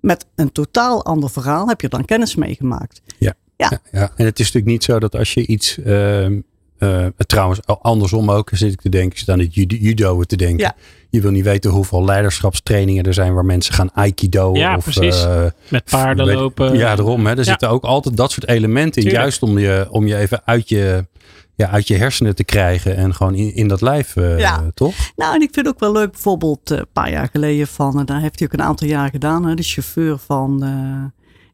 [0.00, 3.02] met een totaal ander verhaal, heb je dan kennis mee gemaakt.
[3.18, 3.72] Ja,
[4.16, 5.78] en het is natuurlijk niet zo dat als je iets.
[5.78, 6.40] ehm,
[6.82, 10.58] eh, trouwens, andersom ook zit ik te denken, zit aan het judo, te denken.
[10.64, 10.74] Ja.
[11.10, 14.54] Je wil niet weten hoeveel leiderschapstrainingen er zijn waar mensen gaan aikido.
[14.54, 15.24] Ja, of, precies.
[15.24, 16.76] eh, Met paarden weet- lopen.
[16.76, 17.24] Ja, daarom.
[17.26, 17.30] Hè.
[17.32, 17.42] Er Ja.
[17.44, 19.08] zitten ook altijd dat soort elementen in.
[19.08, 19.22] Tuurlijk.
[19.22, 21.06] Juist om je, om je even uit je,
[21.54, 24.70] ja, uit je hersenen te krijgen en gewoon in, in dat lijf, uh, Ja.
[24.74, 24.94] toch?
[25.16, 28.20] Nou, en ik vind ook wel leuk, bijvoorbeeld een paar jaar geleden van, en daar
[28.20, 30.62] heeft hij ook een aantal jaar gedaan, hè, de chauffeur van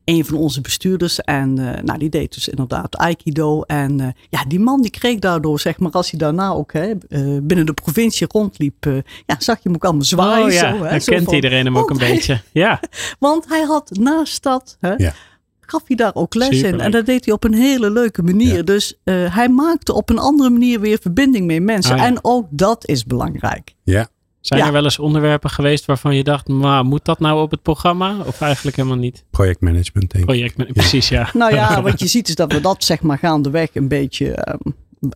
[0.09, 1.21] een van onze bestuurders.
[1.21, 3.63] En eh, nou, die deed dus inderdaad Aikido.
[3.63, 6.91] En eh, ja, die man die kreeg daardoor, zeg maar, als hij daarna ook hè,
[7.09, 8.93] eh, binnen de provincie rondliep, eh,
[9.27, 10.45] ja, zag je hem ook allemaal zwaaien.
[10.47, 12.41] oh ja, zo, hè, dan zo kent van, iedereen hem ook oh, een hij- beetje.
[12.53, 12.81] Ja,
[13.19, 15.13] Want hij had naast dat, hè, Ja.
[15.61, 16.81] gaf hij daar ook les in.
[16.81, 18.57] En dat deed hij op een hele leuke manier.
[18.57, 18.63] Ja.
[18.63, 21.93] Dus eh, hij maakte op een andere manier weer verbinding met mensen.
[21.93, 22.07] Ah, ja.
[22.07, 23.75] En ook dat is belangrijk.
[23.83, 24.09] Ja.
[24.49, 24.67] Zijn Ja.
[24.67, 28.17] er wel eens onderwerpen geweest waarvan je dacht, maar moet dat nou op het programma?
[28.27, 29.25] Of eigenlijk helemaal niet?
[29.31, 30.31] Projectmanagement, denk ik.
[30.55, 31.29] Project, precies ja.
[31.35, 34.59] Nou ja, wat je ziet is dat we dat zeg maar gaandeweg een beetje ehm,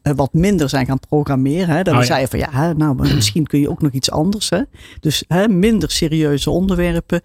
[0.03, 1.69] eh, wat minder zijn gaan programmeren.
[1.69, 1.83] Hè.
[1.83, 2.13] Dat Oh we ja.
[2.13, 4.51] zeiden van ja, nou misschien kun je ook nog iets anders.
[4.51, 4.61] Hè.
[5.01, 7.21] Dus hè, minder serieuze onderwerpen.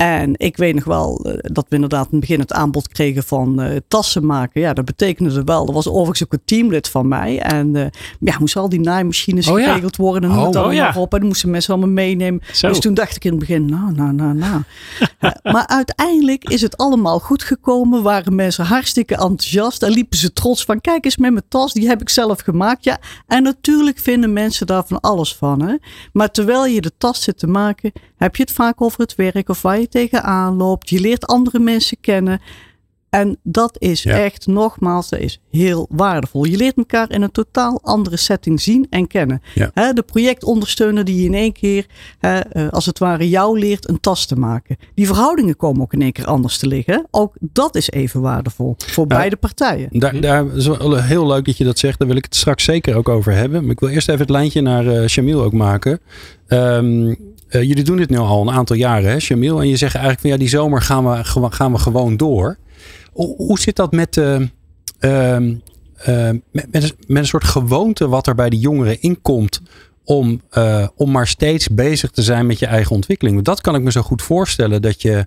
[0.00, 3.22] En ik weet nog wel eh, dat we inderdaad in het begin het aanbod kregen
[3.22, 4.60] van eh, tassen maken.
[4.60, 5.66] Ja, dat betekende wel.
[5.66, 7.38] Er was overigens ook een teamlid van mij.
[7.40, 7.86] En eh,
[8.20, 9.66] ja, moesten al die naaimachines Oh ja.
[9.66, 10.22] geregeld worden.
[10.22, 10.46] En noem Oh.
[10.46, 11.00] het allemaal Oh ja.
[11.00, 11.12] op.
[11.12, 12.40] En dan moesten mensen allemaal meenemen.
[12.52, 12.68] Zo.
[12.68, 14.62] Dus toen dacht ik in het begin, nou, nou, nou, nou.
[15.52, 18.02] Maar uiteindelijk is het allemaal goed gekomen.
[18.02, 19.82] Waren mensen hartstikke enthousiast.
[19.82, 22.84] En liepen ze trots van, kijk eens met mijn tas, die heb ik zelf gemaakt.
[22.84, 25.62] Ja, en natuurlijk vinden mensen daar van alles van.
[25.62, 25.74] Hè?
[26.12, 29.48] Maar terwijl je de tas zit te maken, heb je het vaak over het werk
[29.48, 30.90] of waar je tegenaan loopt.
[30.90, 32.40] Je leert andere mensen kennen.
[33.10, 34.18] En dat is Ja.
[34.18, 36.44] echt, nogmaals, dat is heel waardevol.
[36.44, 39.42] Je leert elkaar in een totaal andere setting zien en kennen.
[39.54, 39.92] Ja.
[39.92, 41.86] De projectondersteuner die in één keer,
[42.20, 44.76] eh, als het ware, jou leert een tas te maken.
[44.94, 47.06] Die verhoudingen komen ook in één keer anders te liggen.
[47.10, 49.88] Ook dat is even waardevol voor beide partijen.
[49.92, 51.98] Daar, daar is wel heel leuk dat je dat zegt.
[51.98, 53.62] Daar wil ik het straks zeker ook over hebben.
[53.62, 56.00] Maar ik wil eerst even het lijntje naar eh Shamil ook maken.
[56.46, 57.14] Ehm,
[57.50, 59.60] eh, jullie doen dit nu al een aantal jaren, hè, Shamil?
[59.60, 62.56] En je zegt eigenlijk van ja, die zomer gaan we, gaan we gewoon door.
[63.12, 64.46] Hoe, zit dat met, ehm,
[66.52, 69.60] met, met een soort gewoonte wat er bij de jongeren inkomt
[70.04, 73.34] om, eh, om maar steeds bezig te zijn met je eigen ontwikkeling?
[73.34, 75.26] Want dat kan ik me zo goed voorstellen dat je.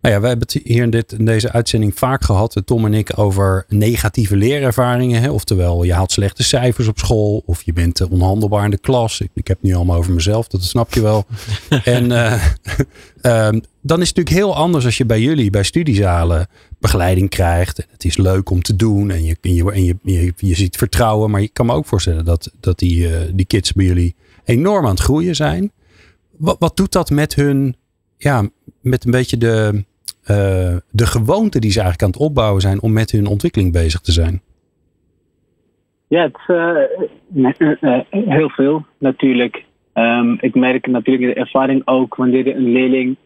[0.00, 2.84] Nou ja, wij hebben het hier in, dit, in deze uitzending vaak gehad, eh, Tom
[2.84, 5.20] en ik, over negatieve leerervaringen.
[5.20, 5.30] Hè?
[5.30, 9.20] Oftewel, je haalt slechte cijfers op school of je bent eh, onhandelbaar in de klas.
[9.20, 11.26] Ik, ik heb het nu allemaal over mezelf, dat snap je wel.
[11.84, 12.32] en eh,
[13.20, 16.46] ehm, dan is het natuurlijk heel anders als je bij jullie, bij studiezalen,
[16.78, 17.78] begeleiding krijgt.
[17.78, 20.54] En het is leuk om te doen en je, en je, en je, je, je
[20.54, 21.30] ziet vertrouwen.
[21.30, 24.90] Maar je kan me ook voorstellen dat, dat die, die kids bij jullie enorm aan
[24.90, 25.72] het groeien zijn.
[26.36, 27.76] Wat, wat doet dat met hun,
[28.16, 28.48] ja,
[28.80, 29.84] met een beetje de,
[30.28, 34.00] eh, de gewoonte die ze eigenlijk aan het opbouwen zijn om met hun ontwikkeling bezig
[34.00, 34.40] te zijn?
[36.08, 39.64] Ja, het eh, eh, heel veel natuurlijk.
[39.92, 43.16] Ehm, ik merk natuurlijk in de ervaring ook wanneer een leerling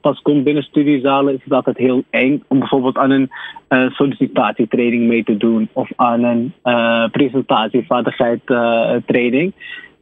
[0.00, 3.30] pas komt binnen studiezalen, is het altijd heel eng om bijvoorbeeld aan een
[3.70, 8.40] eh, sollicitatietraining mee te doen of aan een eh presentatievaardigheid
[9.06, 9.52] training.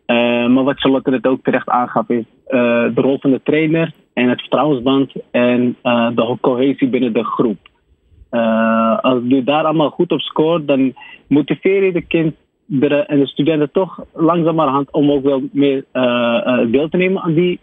[0.07, 4.29] Eh, maar wat Charlotte het ook terecht aangaf is de rol van de trainer en
[4.29, 7.59] het vertrouwensband en eh, de cohesie binnen de groep.
[8.31, 10.95] Eh, als je daar allemaal goed op scoort, dan
[11.29, 16.89] motiveer je de kinderen en de studenten toch langzamerhand om ook wel meer eh, deel
[16.89, 17.61] te nemen aan die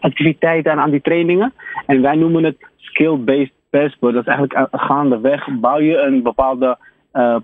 [0.00, 1.52] activiteiten en aan die trainingen.
[1.86, 4.14] En wij noemen het skill-based passport.
[4.14, 6.78] Dat is eigenlijk gaandeweg bouw je een bepaalde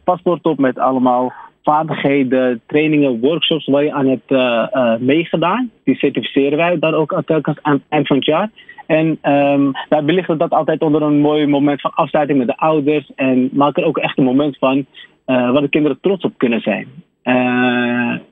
[0.04, 1.32] paspoort op met allemaal
[1.64, 5.70] vaardigheden, trainingen, workshops waar je aan hebt eh, eh, meegedaan.
[5.84, 8.50] Die certificeren wij dan ook telkens aan het eind van het jaar.
[8.86, 13.10] En ehm wij belichten dat altijd onder een mooi moment van afsluiting met de ouders.
[13.16, 14.86] En maken er ook echt een moment van
[15.24, 16.88] eh, waar de kinderen trots op kunnen zijn.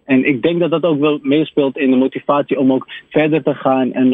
[0.04, 3.54] En ik denk dat dat ook wel meespeelt in de motivatie om ook verder te
[3.54, 3.92] gaan.
[3.92, 4.08] En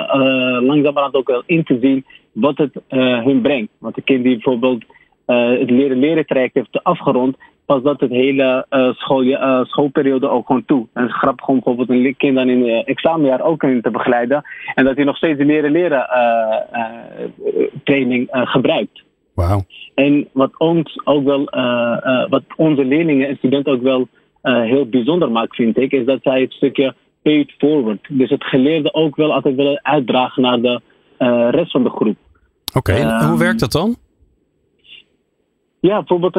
[0.65, 3.71] langzamerhand ook wel in te zien wat het hun brengt.
[3.79, 4.85] Want de kind die bijvoorbeeld
[5.29, 7.37] eh, het leren leren traject heeft afgerond,
[7.67, 10.87] pas dat het hele eh, school, eh, schoolperiode ook gewoon toe.
[10.93, 13.91] En het is grappig om bijvoorbeeld een kind dan in het examenjaar ook in te
[13.91, 14.43] begeleiden.
[14.75, 16.07] En dat hij nog steeds de leren leren
[17.85, 19.03] training gebruikt.
[19.35, 19.65] Wauw.
[19.95, 21.45] En wat ons ook wel,
[22.29, 24.09] wat onze leerlingen en studenten ook wel
[24.43, 28.07] heel bijzonder maakt, vind ik, is dat zij het stukje paid forward.
[28.09, 30.81] Dus het geleerde ook wel altijd willen uitdragen naar de
[31.51, 32.17] rest van de groep.
[32.75, 33.97] Oké, en Ehm, hoe werkt dat dan?
[35.81, 36.37] Ja, bijvoorbeeld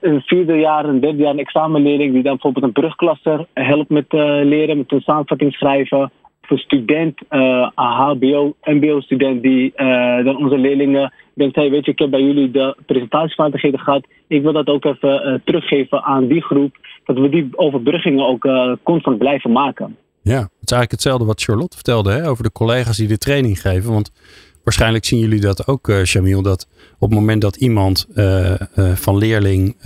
[0.00, 4.06] een, vierde jaar, een derde jaar een examenleerling die dan bijvoorbeeld een brugklasser helpt met
[4.08, 6.12] eh, leren, met een samenvatting schrijven.
[6.42, 11.84] Of een student, eh, een HBO, MBO-student die eh, dan onze leerlingen denkt, hey, weet
[11.84, 14.06] je, ik heb bij jullie de presentatievaardigheden gehad.
[14.26, 16.76] Ik wil dat ook even teruggeven aan die groep.
[17.04, 18.48] Dat we die overbruggingen ook
[18.82, 19.96] constant blijven maken.
[20.22, 23.60] Ja, het is eigenlijk hetzelfde wat Charlotte vertelde hè, over de collega's die de training
[23.60, 23.92] geven.
[23.92, 24.12] Want
[24.66, 28.96] waarschijnlijk zien jullie dat ook, eh Jamil, dat op het moment dat iemand eh, eh,
[28.96, 29.76] van leerling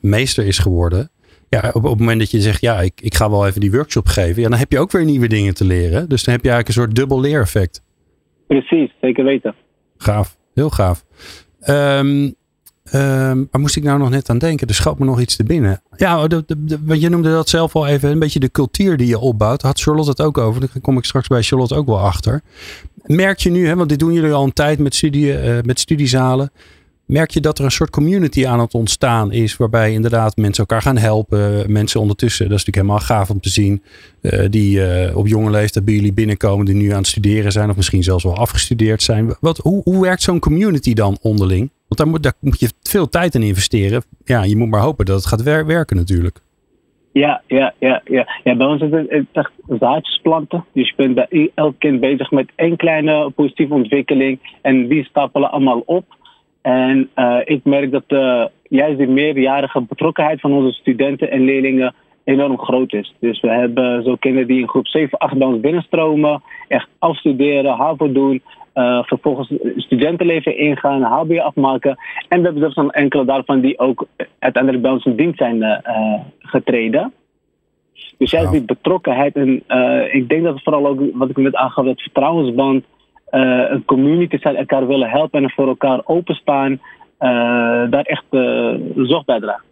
[0.00, 1.10] meester is geworden,
[1.48, 3.70] ja, op, op het moment dat je zegt, ja, ik, ik ga wel even die
[3.70, 6.08] workshop geven, ja, dan heb je ook weer nieuwe dingen te leren.
[6.08, 7.82] Dus dan heb je eigenlijk een soort dubbel leereffect.
[8.46, 9.54] Precies, zeker weten.
[9.96, 11.04] Gaaf, heel gaaf.
[11.68, 12.34] Um,
[12.94, 14.68] Um, waar moest ik nou nog net aan denken?
[14.68, 15.82] Er schoot me nog iets te binnen.
[15.96, 16.28] Ja,
[16.84, 18.10] want je noemde dat zelf al even.
[18.10, 19.62] Een beetje de cultuur die je opbouwt.
[19.62, 20.60] Had Charlotte het ook over.
[20.60, 22.42] Daar kom ik straks bij Charlotte ook wel achter.
[23.04, 25.80] Merk je nu, hè, want dit doen jullie al een tijd met, studie, uh, met
[25.80, 26.50] studiezalen.
[27.06, 29.56] Merk je dat er een soort community aan het ontstaan is.
[29.56, 31.72] Waarbij inderdaad mensen elkaar gaan helpen.
[31.72, 33.82] Mensen ondertussen, dat is natuurlijk helemaal gaaf om te zien.
[34.20, 36.66] Uh, die uh, op jonge leeftijd bij jullie binnenkomen.
[36.66, 37.70] Die nu aan het studeren zijn.
[37.70, 39.34] Of misschien zelfs wel afgestudeerd zijn.
[39.40, 41.70] Wat, hoe, hoe werkt zo'n community dan onderling?
[41.88, 44.02] Want daar moet, daar moet je veel tijd in investeren.
[44.24, 46.40] Ja, je moet maar hopen dat het gaat wer werken natuurlijk.
[47.12, 48.28] Ja, ja, ja, ja.
[48.44, 50.64] ja bij ons is het echt zaadjes planten.
[50.72, 54.58] Dus je bent bij elk kind bezig met één kleine positieve ontwikkeling.
[54.62, 56.04] En die stapelen allemaal op.
[56.62, 61.94] En uh, ik merk dat uh, juist de meerjarige betrokkenheid van onze studenten en leerlingen
[62.26, 63.14] enorm groot is.
[63.20, 67.76] Dus we hebben zo kinderen die in groep 7, 8 bij ons binnenstromen, echt afstuderen,
[67.76, 68.42] HAVO doen,
[68.74, 71.98] uh, vervolgens studentenleven ingaan, HBO afmaken.
[72.28, 74.06] En we hebben zelfs een enkele daarvan die ook
[74.38, 77.12] uiteindelijk bij ons in dienst zijn uh, getreden.
[78.18, 81.54] Dus juist die betrokkenheid en uh, ik denk dat het vooral ook, wat ik net
[81.54, 82.84] aangaf, dat vertrouwensband,
[83.30, 86.80] een community zijn, elkaar willen helpen en voor elkaar openstaan,
[87.90, 88.24] daar echt
[88.94, 89.64] zorg bij draagt.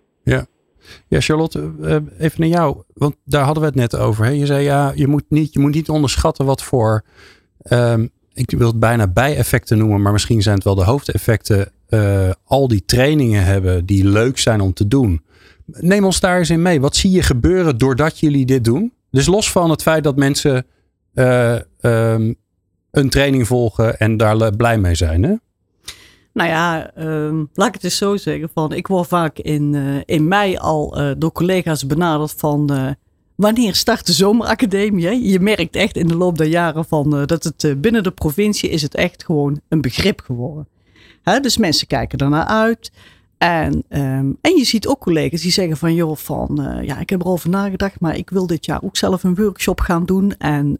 [1.08, 1.20] Ja.
[1.20, 1.72] Charlotte,
[2.18, 2.82] even naar jou.
[2.94, 4.24] Want daar hadden we het net over.
[4.24, 4.30] Hè?
[4.30, 7.04] Je zei ja, je moet niet, je moet niet onderschatten wat voor
[7.70, 11.72] um, ik wil het bijna bijeffecten noemen, maar misschien zijn het wel de hoofdeffecten.
[11.88, 15.24] Uh, al die trainingen hebben die leuk zijn om te doen.
[15.66, 16.80] Neem ons daar eens in mee.
[16.80, 18.92] Wat zie je gebeuren doordat jullie dit doen?
[19.10, 20.66] Dus los van het feit dat mensen
[21.14, 22.34] um,
[22.90, 25.22] een training volgen en daar blij mee zijn.
[25.22, 25.34] Hè?
[26.34, 28.50] Nou ja, um, laat ik het eens zo zeggen.
[28.54, 32.96] Van, ik word vaak in, uh, in mei al uh, door collega's benaderd van
[33.34, 35.28] Wanneer start de zomeracademie?
[35.30, 38.82] Je merkt echt in de loop der jaren van, dat het binnen de provincie is
[38.82, 40.68] het echt gewoon een begrip geworden.
[41.22, 41.40] Hè?
[41.40, 42.92] Dus mensen kijken ernaar uit.
[43.38, 47.20] En, um, en je ziet ook collega's die zeggen van joh, van ja, ik heb
[47.20, 50.36] erover nagedacht, maar ik wil dit jaar ook zelf een workshop gaan doen.
[50.38, 50.78] En,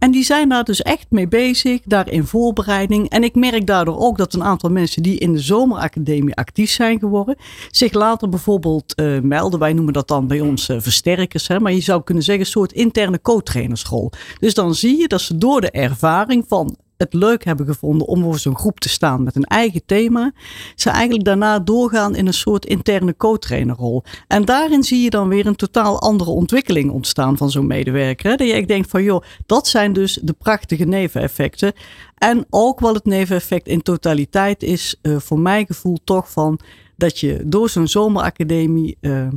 [0.00, 3.08] en die zijn daar dus echt mee bezig, daar in voorbereiding.
[3.08, 6.98] En ik merk daardoor ook dat een aantal mensen die in de zomeracademie actief zijn
[6.98, 7.36] geworden,
[7.70, 9.60] zich later bijvoorbeeld uh, melden.
[9.60, 11.48] Wij noemen dat dan bij ons uh, versterkers.
[11.48, 11.60] Hè?
[11.60, 14.12] Maar je zou kunnen zeggen een soort interne co-trainerschool.
[14.38, 18.22] Dus dan zie je dat ze door de ervaring van het leuk hebben gevonden om
[18.22, 20.32] voor zo'n groep te staan met een eigen thema,
[20.74, 24.02] ze eigenlijk daarna doorgaan in een soort interne co-trainerrol.
[24.26, 28.36] En daarin zie je dan weer een totaal andere ontwikkeling ontstaan van zo'n medewerker.
[28.36, 31.72] Dat je denkt van joh, dat zijn dus de prachtige neveneffecten.
[32.14, 36.60] En ook wel het neveneffect in totaliteit is uh, voor mijn gevoel toch van
[36.96, 39.28] dat je door zo'n zomeracademie uh,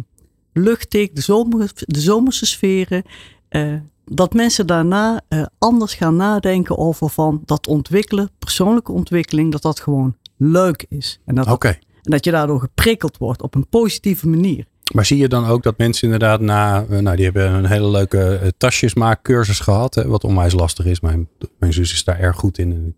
[0.54, 3.04] luchtig, de, zomer, de zomerse sferen,
[3.50, 3.74] uh,
[4.06, 9.80] dat mensen daarna uh, anders gaan nadenken over van dat ontwikkelen, persoonlijke ontwikkeling, dat dat
[9.80, 11.20] gewoon leuk is.
[11.26, 11.80] En dat, okay.
[12.02, 14.66] en dat je daardoor geprikkeld wordt op een positieve manier.
[14.94, 17.90] Maar zie je dan ook dat mensen inderdaad na, uh, nou die hebben een hele
[17.90, 21.00] leuke uh, tasjesmaakcursus gehad, hè, wat onwijs lastig is.
[21.00, 22.96] Mijn, mijn zus is daar erg goed in.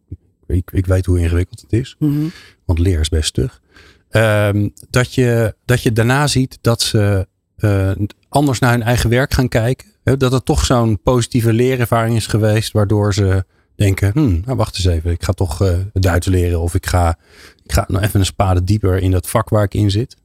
[0.47, 2.31] Ik, ik weet hoe ingewikkeld het is, mm -hmm.
[2.65, 3.61] want leer is best stug.
[4.11, 7.27] Um, dat, je, dat je daarna ziet dat ze
[8.29, 12.71] anders naar hun eigen werk gaan kijken dat het toch zo'n positieve leerervaring is geweest,
[12.71, 16.73] waardoor ze denken, hmm, nou wacht eens even, ik ga toch uh, Duits leren of
[16.73, 17.17] ik ga,
[17.63, 20.15] ik ga nog even een spade dieper in dat vak waar ik in zit?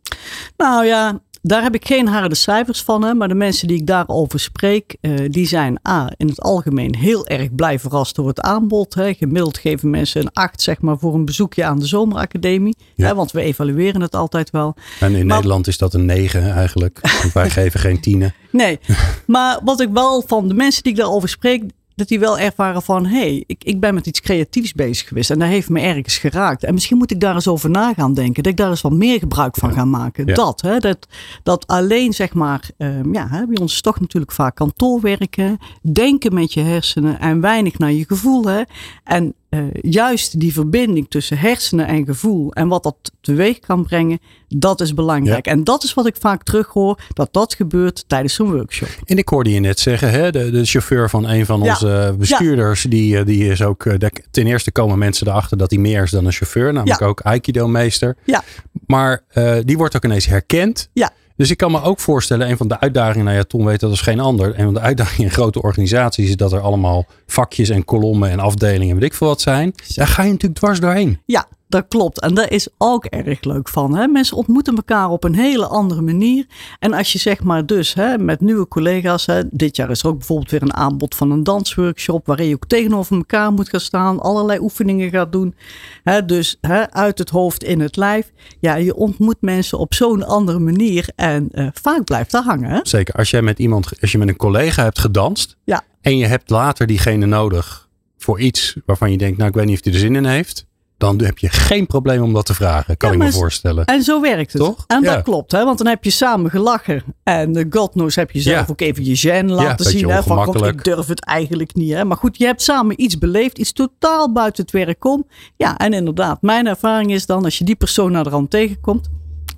[0.56, 3.87] Nou ja, daar heb ik geen harde cijfers van, hè, maar de mensen die ik
[3.87, 8.40] daarover spreek, uh, die zijn A, in het algemeen heel erg blij verrast door het
[8.40, 8.94] aanbod.
[8.94, 9.14] Hè.
[9.14, 13.07] Gemiddeld geven mensen een 8 zeg maar, voor een bezoekje aan de zomeracademie, ja.
[13.07, 14.74] hè, want we evalueren het altijd wel.
[15.00, 18.35] En in maar, Nederland is dat een 9 eigenlijk, want wij geven geen tienen.
[18.50, 18.79] Nee,
[19.26, 21.62] maar wat ik wel van de mensen die ik daarover spreek,
[22.00, 25.30] dat die wel ervaren van, hé, hey, ik, ik ben met iets creatiefs bezig geweest
[25.30, 26.64] en dat heeft me ergens geraakt.
[26.64, 28.92] En misschien moet ik daar eens over na gaan denken, dat ik daar eens wat
[28.92, 30.26] meer gebruik van ga maken.
[30.26, 30.34] Ja.
[30.34, 31.06] Dat, hè, dat,
[31.42, 35.58] dat alleen zeg maar, um, ja, hè, bij ons is toch natuurlijk vaak kantoorwerken,
[35.92, 38.44] denken met je hersenen en weinig naar je gevoel.
[38.44, 38.62] Hè.
[39.04, 44.19] En uh, juist die verbinding tussen hersenen en gevoel en wat dat teweeg kan brengen,
[44.48, 45.46] dat is belangrijk.
[45.46, 45.53] Ja.
[45.53, 48.88] En dat is wat ik vaak terughoor, dat dat gebeurt tijdens zo'n workshop.
[49.05, 52.13] En ik hoorde je net zeggen, hè, de, de chauffeur van een van onze ja.
[52.13, 53.83] bestuurders, die, die is ook,
[54.31, 58.17] ten eerste komen mensen erachter dat hij meer is dan een chauffeur, namelijk ook Aikido-meester.
[58.25, 58.42] Ja.
[58.87, 60.88] Maar uh, die wordt ook ineens herkend.
[60.92, 61.11] Ja.
[61.40, 63.92] Dus ik kan me ook voorstellen, een van de uitdagingen, nou ja, Tom weet dat
[63.92, 64.58] is geen ander.
[64.58, 68.38] Een van de uitdagingen in grote organisaties is dat er allemaal vakjes en kolommen en
[68.38, 69.74] afdelingen, weet ik veel wat zijn.
[69.94, 71.20] Daar ga je natuurlijk dwars doorheen.
[71.24, 72.20] Ja, dat klopt.
[72.20, 73.96] En dat is ook erg leuk van.
[73.96, 74.06] Hè?
[74.06, 76.46] Mensen ontmoeten elkaar op een hele andere manier.
[76.78, 79.26] En als je zeg maar dus hè, met nieuwe collega's.
[79.26, 82.26] Hè, dit jaar is er ook bijvoorbeeld weer een aanbod van een dansworkshop.
[82.26, 84.20] Waarin je ook tegenover elkaar moet gaan staan.
[84.20, 85.54] Allerlei oefeningen gaat doen.
[86.04, 88.32] Hè, dus hè, uit het hoofd in het lijf.
[88.60, 91.08] Ja, je ontmoet mensen op zo'n andere manier.
[91.35, 92.81] En uh, vaak blijft dat hangen.
[92.83, 93.14] Zeker.
[93.14, 95.56] Als jij met iemand, als je met een collega hebt gedanst.
[95.64, 95.83] Ja.
[96.00, 99.78] En je hebt later diegene nodig voor iets waarvan je denkt, nou ik weet niet
[99.78, 100.68] of hij er zin in heeft
[101.00, 103.85] dan heb je geen probleem om dat te vragen, kan ik me voorstellen.
[103.85, 104.62] En zo werkt het.
[104.62, 104.85] Toch?
[104.87, 105.64] En dat klopt, hè?
[105.64, 107.02] want dan heb je samen gelachen.
[107.22, 110.10] En uh, God knows heb je zelf ook even je gen laten zien.
[110.10, 110.22] Hè?
[110.22, 111.92] Van, God, ik durf het eigenlijk niet.
[111.92, 112.04] Hè?
[112.04, 115.26] Maar goed, je hebt samen iets beleefd, iets totaal buiten het werk om.
[115.56, 119.10] Ja, en inderdaad, mijn ervaring is dan, als je die persoon naar de rand tegenkomt,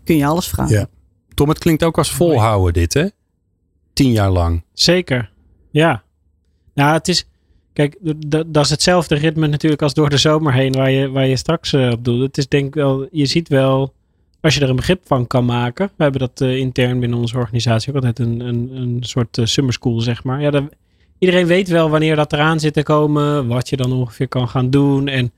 [0.04, 0.88] kun je alles vragen.
[1.34, 3.06] Tom, het klinkt ook als volhouden dit, hè?
[3.92, 4.62] Tien jaar lang.
[4.72, 5.30] Zeker,
[5.70, 6.02] ja.
[6.74, 7.26] Nou, het is,
[7.72, 7.96] Kijk,
[8.46, 11.72] dat is hetzelfde ritme natuurlijk als door de zomer heen waar je, waar je straks
[11.72, 12.20] uh, op doet.
[12.20, 13.94] Het is denk ik wel, je ziet wel,
[14.40, 15.90] als je er een begrip van kan maken.
[15.96, 19.46] We hebben dat uh, intern binnen onze organisatie ook altijd een, een, een soort uh,
[19.46, 20.40] summer school, zeg maar.
[20.40, 20.70] Ja, dan,
[21.18, 24.70] iedereen weet wel wanneer dat eraan zit te komen, wat je dan ongeveer kan gaan
[24.70, 25.08] doen.
[25.08, 25.32] En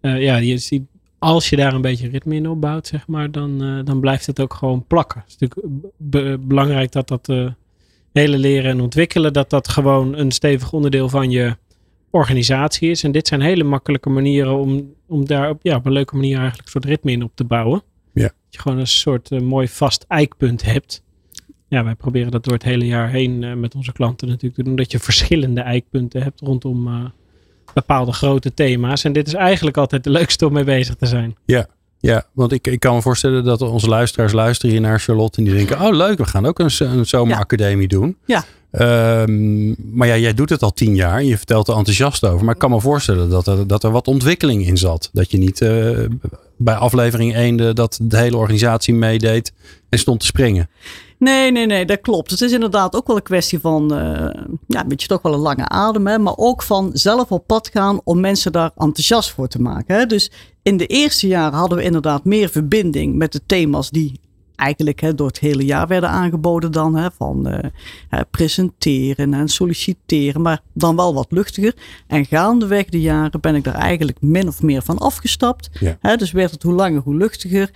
[0.00, 0.82] ja, je ziet,
[1.22, 4.54] als je daar een beetje ritme in opbouwt, zeg maar, dan, dan blijft het ook
[4.54, 5.20] gewoon plakken.
[5.20, 7.28] Het is natuurlijk belangrijk dat dat
[8.12, 11.56] hele leren en ontwikkelen, dat dat gewoon een stevig onderdeel van je
[12.10, 13.04] organisatie is.
[13.04, 16.38] En dit zijn hele makkelijke manieren om, om daar op, ja, op een leuke manier
[16.38, 17.82] eigenlijk een soort ritme in op te bouwen.
[18.12, 18.22] Ja.
[18.22, 21.02] Dat je gewoon een soort uh, mooi vast eikpunt hebt.
[21.68, 24.76] Ja, wij proberen dat door het hele jaar heen met onze klanten natuurlijk te doen.
[24.76, 27.12] Dat je verschillende eikpunten hebt rondom
[27.74, 29.04] bepaalde grote thema's.
[29.04, 31.36] En dit is eigenlijk altijd de leukste om mee bezig te zijn.
[31.44, 31.66] Ja,
[32.02, 35.44] ja, want ik, ik kan me voorstellen dat onze luisteraars luisteren hier naar Charlotte en
[35.44, 38.16] die denken, oh leuk, we gaan ook een, een zomeracademie doen.
[38.24, 38.44] Ja.
[38.78, 42.44] Um, maar ja, jij doet het al tien jaar en je vertelt er enthousiast over.
[42.44, 45.10] Maar ik kan me voorstellen dat er, dat er wat ontwikkeling in zat.
[45.12, 45.98] Dat je niet uh,
[46.56, 49.52] bij aflevering 1 de, dat de hele organisatie meedeed
[49.88, 50.68] en stond te springen.
[51.22, 52.30] Nee, nee, nee, dat klopt.
[52.30, 53.98] Het is inderdaad ook wel een kwestie van, uh,
[54.66, 57.68] ja, een beetje toch wel een lange adem, hè, maar ook van zelf op pad
[57.72, 59.96] gaan om mensen daar enthousiast voor te maken.
[59.96, 60.06] Hè.
[60.06, 60.30] Dus
[60.62, 64.20] in de eerste jaren hadden we inderdaad meer verbinding met de thema's die
[64.56, 66.96] eigenlijk hè, door het hele jaar werden aangeboden dan.
[66.96, 71.74] Hè, van uh, presenteren en solliciteren, maar dan wel wat luchtiger.
[72.06, 75.70] En gaandeweg de jaren ben ik daar eigenlijk min of meer van afgestapt.
[75.80, 75.96] Ja.
[76.00, 77.70] Hè, dus werd het hoe langer hoe luchtiger.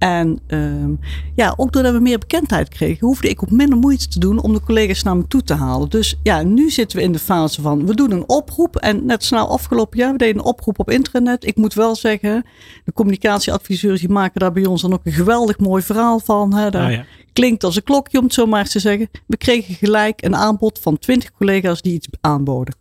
[0.00, 0.98] En um,
[1.34, 4.52] ja, ook doordat we meer bekendheid kregen, hoefde ik ook minder moeite te doen om
[4.52, 5.88] de collega's naar me toe te halen.
[5.88, 8.76] Dus ja, nu zitten we in de fase van we doen een oproep.
[8.76, 11.46] En net snel afgelopen jaar, we deden een oproep op internet.
[11.46, 12.44] Ik moet wel zeggen,
[12.84, 16.54] de communicatieadviseurs die maken daar bij ons dan ook een geweldig mooi verhaal van.
[16.54, 16.70] Hè.
[16.70, 17.04] Daar Ah, ja.
[17.32, 19.08] klinkt als een klokje om het zo maar eens te zeggen.
[19.26, 22.74] We kregen gelijk een aanbod van 20 collega's die iets aanboden.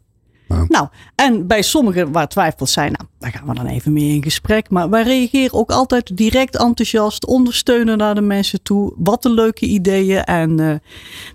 [0.49, 0.65] Wauw.
[0.67, 4.23] Nou, en bij sommigen waar twijfels zijn, nou, daar gaan we dan even mee in
[4.23, 4.69] gesprek.
[4.69, 8.93] Maar wij reageren ook altijd direct enthousiast, ondersteunen naar de mensen toe.
[8.97, 10.23] Wat een leuke ideeën.
[10.23, 10.55] En, uh,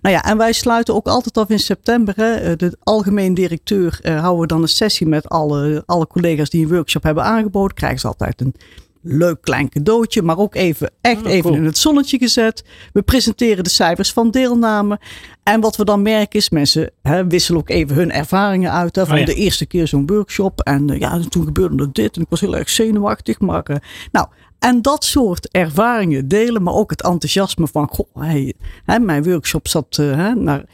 [0.03, 2.15] nou ja, en wij sluiten ook altijd af in september.
[2.17, 2.57] Hè.
[2.57, 6.73] De algemeen directeur uh, houden we dan een sessie met alle, alle collega's die een
[6.73, 7.77] workshop hebben aangeboden.
[7.77, 8.55] Krijgen ze altijd een
[9.07, 11.55] leuk klein cadeautje, maar ook even echt Oh, even cool.
[11.55, 12.65] in het zonnetje gezet.
[12.93, 15.01] We presenteren de cijfers van deelname.
[15.43, 18.97] En wat we dan merken is, mensen hè, wisselen ook even hun ervaringen uit.
[18.97, 19.27] Hè, van Oh ja.
[19.27, 20.61] de eerste keer zo'n workshop.
[20.61, 23.41] En eh, ja, toen gebeurde er dit en ik was heel erg zenuwachtig.
[23.41, 23.77] Maar eh,
[24.13, 24.27] nou,
[24.59, 29.69] en dat soort ervaringen delen, maar ook het enthousiasme van, goh, hey, hè, mijn workshop
[29.69, 30.65] zat hè, naar,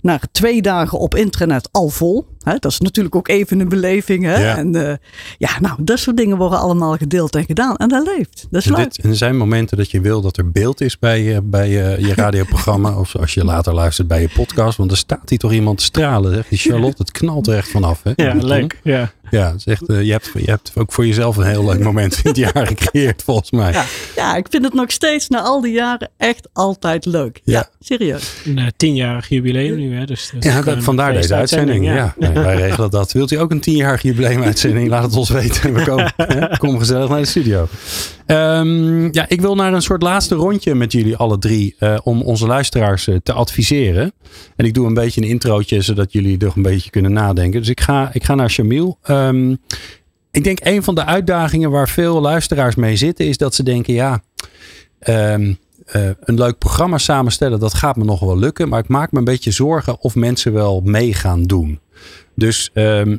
[0.00, 2.26] naar twee dagen op internet al vol.
[2.44, 4.24] Hè, dat is natuurlijk ook even een beleving.
[4.24, 4.38] Hè?
[4.44, 4.56] Ja.
[4.56, 4.94] En eh,
[5.38, 7.76] ja, nou, dat soort dingen worden allemaal gedeeld en gedaan.
[7.76, 8.46] En dat leeft.
[8.50, 8.84] Dat is En, leuk.
[8.94, 11.66] dit, en er zijn momenten dat je wil dat er beeld is bij, eh, bij
[11.94, 12.98] eh, je radioprogramma.
[13.00, 14.76] of als je later luistert bij je podcast.
[14.78, 16.34] Want er staat hier toch iemand te stralen.
[16.34, 16.48] Zeg.
[16.48, 18.00] Die Charlotte, het knalt er echt vanaf.
[18.02, 18.12] Hè?
[18.16, 18.80] Ja, leuk.
[18.82, 19.12] Ja.
[19.30, 21.78] Ja, het is echt, eh, je, hebt, je hebt ook voor jezelf een heel leuk
[21.80, 23.72] moment in het jaar gecreëerd volgens mij.
[23.72, 23.84] Ja,
[24.16, 27.40] ja, ik vind het nog steeds na al die jaren echt altijd leuk.
[27.44, 27.68] Ja, Ja.
[27.80, 28.32] serieus.
[28.44, 30.04] Een eh, tienjarig jubileum nu, hè?
[30.04, 31.84] Dus, dus Ja, dat, vandaar deze uitzending.
[31.84, 32.14] Ja.
[32.34, 33.12] Nee, wij regelen dat.
[33.12, 34.88] Wilt u ook een tienjarig jubileumuitzending?
[34.88, 35.74] Laat het ons weten.
[35.74, 37.68] We komen, hè, kom gezellig naar de studio.
[38.26, 41.74] Ehm, ja, ik wil naar een soort laatste rondje met jullie alle drie.
[41.78, 44.12] eh, om onze luisteraars eh, te adviseren.
[44.56, 47.60] En ik doe een beetje een introotje zodat jullie nog een beetje kunnen nadenken.
[47.60, 48.98] Dus ik ga, ik ga naar Jamil.
[49.02, 49.54] Ehm,
[50.30, 53.26] ik denk een van de uitdagingen waar veel luisteraars mee zitten.
[53.26, 54.22] Is dat ze denken ja...
[54.98, 55.52] ehm,
[55.86, 58.68] eh, een leuk programma samenstellen, dat gaat me nog wel lukken.
[58.68, 61.80] Maar ik maak me een beetje zorgen of mensen wel mee gaan doen.
[62.40, 63.18] Dus um,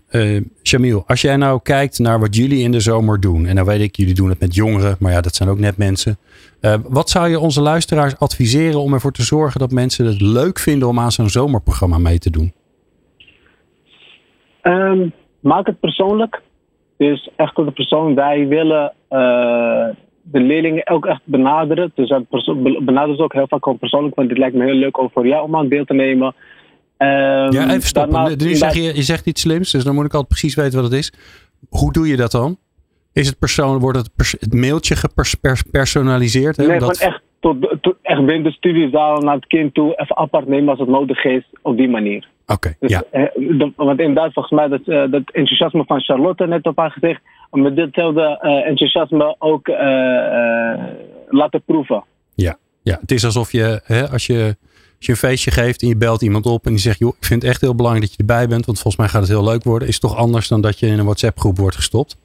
[0.61, 3.45] Jamil, als jij nou kijkt naar wat jullie in de zomer doen.
[3.45, 4.95] En nou weet ik, jullie doen het met jongeren.
[4.99, 6.17] Maar ja, dat zijn ook net mensen.
[6.61, 10.59] Uh, wat zou je onze luisteraars adviseren om ervoor te zorgen dat mensen het leuk
[10.59, 12.53] vinden om aan zo'n zomerprogramma mee te doen?
[14.63, 16.41] Um, maak het persoonlijk.
[16.97, 18.15] Dus echt op de persoon.
[18.15, 19.87] Wij willen eh,
[20.21, 21.91] de leerlingen ook echt benaderen.
[21.95, 22.09] Dus
[22.83, 24.15] benaderen ze ook heel vaak gewoon persoonlijk.
[24.15, 26.35] Want dit lijkt me heel leuk ook voor jou om aan deel te nemen.
[27.01, 28.37] Ehm, Ja, even stoppen.
[28.37, 30.91] Nu zeg je, je zegt iets slims, dus dan moet ik altijd precies weten wat
[30.91, 31.13] het is.
[31.69, 32.57] Hoe doe je dat dan?
[33.13, 36.57] Is het persoon, wordt het, pers- het mailtje gepersonaliseerd?
[36.57, 39.93] Nee, gewoon echt, tot, tot, echt binnen de studiezaal naar het kind toe.
[39.95, 41.43] Even apart nemen als het nodig is.
[41.61, 42.27] Op die manier.
[42.47, 43.03] Oké, Dus, ja.
[43.11, 47.21] eh, de- want inderdaad, volgens mij, dat, eh, dat enthousiasme van Charlotte net op haar.
[47.49, 49.67] Om met ditzelfde eh, enthousiasme ook
[51.29, 52.03] laten proeven.
[52.83, 54.55] Ja, het is alsof je, hè, als je,
[55.07, 57.25] als je een feestje geeft en je belt iemand op en die zegt, joh, ik
[57.25, 59.43] vind het echt heel belangrijk dat je erbij bent, want volgens mij gaat het heel
[59.43, 59.87] leuk worden.
[59.87, 62.17] Is toch anders dan dat je in een WhatsApp groep wordt gestopt.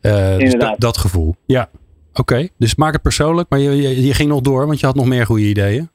[0.00, 1.34] Eh, dus dat, dat gevoel.
[1.46, 1.68] Ja,
[2.14, 2.48] oké.
[2.58, 5.06] Dus maak het persoonlijk, maar je, je, je ging nog door, want je had nog
[5.06, 5.88] meer goede ideeën.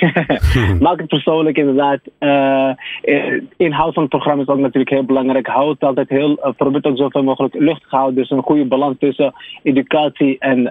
[0.80, 2.00] Maak het persoonlijk inderdaad.
[2.18, 2.70] Eh,
[3.02, 5.46] eh, inhoud van het programma is ook natuurlijk heel belangrijk.
[5.46, 8.14] Houd het altijd heel, uh, probeer ook zoveel mogelijk luchtig te houden.
[8.14, 10.70] Dus een goede balans tussen educatie en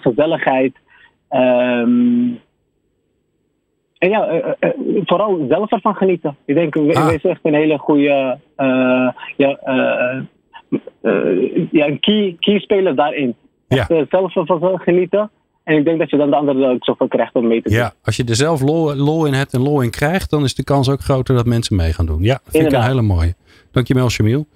[0.00, 0.74] gezelligheid.
[1.28, 2.30] Ehm,
[4.04, 4.70] en ja, eh, eh,
[5.04, 6.36] vooral zelf ervan genieten.
[6.44, 7.06] Ik denk, we Ah.
[7.06, 10.18] wees echt een hele goede eh, ja, eh,
[11.02, 13.34] eh, ja, een key, key speler daarin.
[13.68, 13.76] Ja.
[13.78, 15.30] Echt, eh, zelf ervan genieten.
[15.64, 17.78] En ik denk dat je dan de anderen ook zoveel krijgt om mee te doen.
[17.78, 20.54] Ja, als je er zelf lol, lol in hebt en lol in krijgt, dan is
[20.54, 22.22] de kans ook groter dat mensen mee gaan doen.
[22.22, 23.34] Ja, vind ik een hele mooie.
[23.72, 24.46] Dankjewel, Chamiel.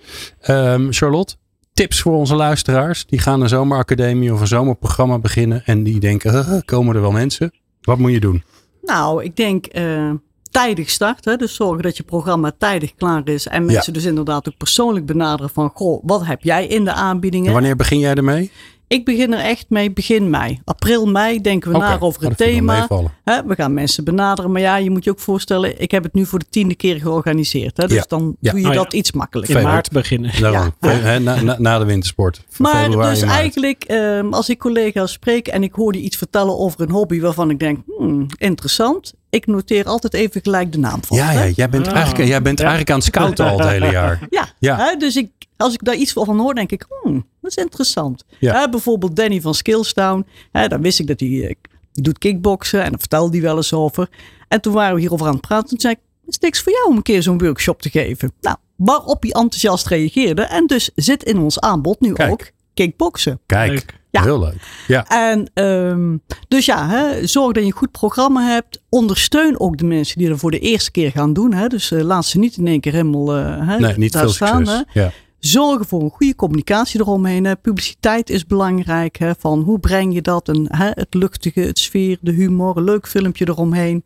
[0.41, 1.35] Ehm, Charlotte,
[1.73, 3.07] tips voor onze luisteraars.
[3.07, 7.11] Die gaan een zomeracademie of een zomerprogramma beginnen en die denken, "Huh, komen er wel
[7.13, 7.53] mensen?
[7.83, 8.43] Wat moet je doen?
[8.83, 10.11] Nou, ik denk eh,
[10.51, 11.39] tijdig starten.
[11.39, 13.47] Dus zorgen dat je programma tijdig klaar is.
[13.47, 15.71] En mensen dus inderdaad ook persoonlijk benaderen van...
[15.75, 17.47] Goh, wat heb jij in de aanbiedingen?
[17.47, 18.51] En wanneer begin jij ermee?
[18.89, 20.61] Ik begin er echt mee begin mei.
[20.65, 22.87] April, mei denken we na over oh, het thema.
[23.25, 24.53] we gaan mensen benaderen.
[24.53, 25.81] Maar ja, je moet je ook voorstellen...
[25.81, 27.77] Ik heb het nu voor de tiende keer georganiseerd.
[27.77, 28.05] Hè, dus Ja.
[28.09, 28.51] dan Ja.
[28.51, 28.79] doe je Oh ja.
[28.79, 29.57] dat iets makkelijker.
[29.57, 30.31] In maart beginnen.
[30.35, 30.71] Ja.
[30.81, 32.45] Hè, na, na, na de wintersport.
[32.59, 36.59] Maar februari, dus eigenlijk, ehm, als ik collega's spreek en ik hoor die iets vertellen
[36.59, 39.13] over een hobby waarvan ik denk, hmm, interessant.
[39.31, 41.17] Ik noteer altijd even gelijk de naam van.
[41.17, 41.95] Ja, ja, jij bent, Ah.
[41.95, 42.65] eigenlijk, jij bent Ja.
[42.65, 44.27] eigenlijk aan het scouten al het hele jaar.
[44.31, 44.77] Ja, Ja.
[44.77, 48.25] Hè, dus ik, als ik daar iets van hoor, denk ik, hmm, dat is interessant.
[48.39, 48.61] Ja.
[48.61, 50.27] Hè, bijvoorbeeld Danny van Skillstown.
[50.53, 51.55] Hè, dan wist ik dat hij eh,
[51.93, 54.09] doet kickboksen en daar vertelde hij wel eens over.
[54.49, 55.69] En toen waren we hierover aan het praten.
[55.69, 58.33] Toen zei ik, het is niks voor jou om een keer zo'n workshop te geven.
[58.41, 60.43] Nou, waarop hij enthousiast reageerde.
[60.43, 62.31] En dus zit in ons aanbod nu Kijk.
[62.31, 63.41] ook kickboksen.
[63.47, 63.98] Kijk, Leuk.
[64.11, 64.23] Ja.
[64.23, 64.85] heel leuk.
[64.87, 66.17] Ja, En ehm,
[66.49, 68.83] dus ja, hè, zorg dat je een goed programma hebt.
[68.89, 71.53] Ondersteun ook de mensen die er voor de eerste keer gaan doen.
[71.53, 71.67] Hè.
[71.67, 74.67] Dus eh, laat ze niet in één keer helemaal hè, nee, niet veel staan.
[74.67, 74.85] succes.
[74.93, 75.01] Hè.
[75.01, 75.13] Ja.
[75.39, 77.45] Zorgen voor een goede communicatie eromheen.
[77.45, 77.57] Hè.
[77.57, 79.17] Publiciteit is belangrijk.
[79.17, 80.49] Hè, van hoe breng je dat?
[80.49, 84.05] En, hè, het luchtige, het sfeer, de humor, een leuk filmpje eromheen.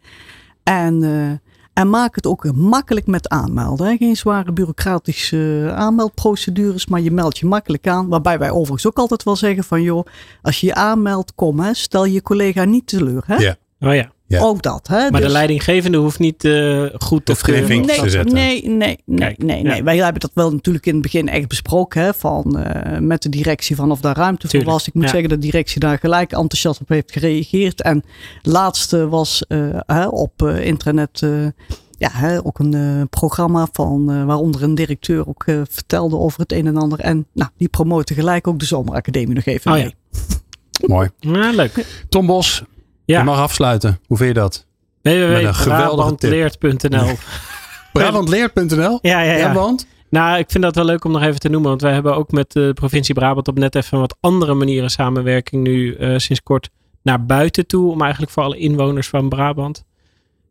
[0.62, 1.41] En, eh,
[1.72, 3.86] en maak het ook makkelijk met aanmelden.
[3.86, 3.96] Hè.
[3.96, 8.08] Geen zware bureaucratische eh, aanmeldprocedures, maar je meldt je makkelijk aan.
[8.08, 10.06] Waarbij wij overigens ook altijd wel zeggen van joh,
[10.42, 13.22] als je je aanmeldt, kom hè, stel je collega niet teleur.
[13.26, 13.36] Hè.
[13.36, 13.56] Ja.
[13.80, 14.10] Oh ja.
[14.32, 14.40] Ja.
[14.42, 14.88] Ook dat.
[14.88, 14.96] Hè.
[14.96, 18.34] Maar de Dus- leidinggevende hoeft niet eh, goed te vinkjes te Nee, zetten.
[18.34, 19.76] nee, nee, nee, Kijk, nee, nee.
[19.76, 19.82] ja.
[19.82, 22.02] Wij hebben dat wel natuurlijk in het begin echt besproken.
[22.02, 24.86] Hè, van, eh, met de directie van of daar ruimte voor Tuurlijk, was.
[24.88, 25.08] Ik moet ja.
[25.10, 27.82] zeggen dat de directie daar gelijk enthousiast op heeft gereageerd.
[27.82, 28.02] En
[28.42, 31.30] laatste was eh, hè, op eh, internet eh,
[31.98, 36.52] ja, hè, ook een eh, programma van eh, waaronder een directeur ook vertelde over het
[36.52, 36.98] een en ander.
[37.00, 39.84] En nou, die promoten gelijk ook de zomeracademie nog even Oh ja.
[39.84, 39.94] mee.
[40.86, 41.08] Mooi.
[41.18, 42.04] Ja, leuk.
[42.08, 42.62] Tom Bos,
[43.12, 43.18] Ja.
[43.18, 44.00] je mag afsluiten.
[44.06, 44.66] Hoe vind je dat?
[45.02, 47.16] www.brabantleert.nl
[47.92, 48.98] Brabantleert.nl?
[49.02, 49.52] Ja, ja, Ja, ja.
[49.52, 49.86] want?
[50.10, 51.68] Nou, ik vind dat wel leuk om nog even te noemen.
[51.70, 55.62] Want wij hebben ook met de provincie Brabant op net even wat andere manieren samenwerking
[55.62, 56.70] nu eh, sinds kort
[57.02, 57.90] naar buiten toe.
[57.90, 59.84] Om eigenlijk voor alle inwoners van Brabant.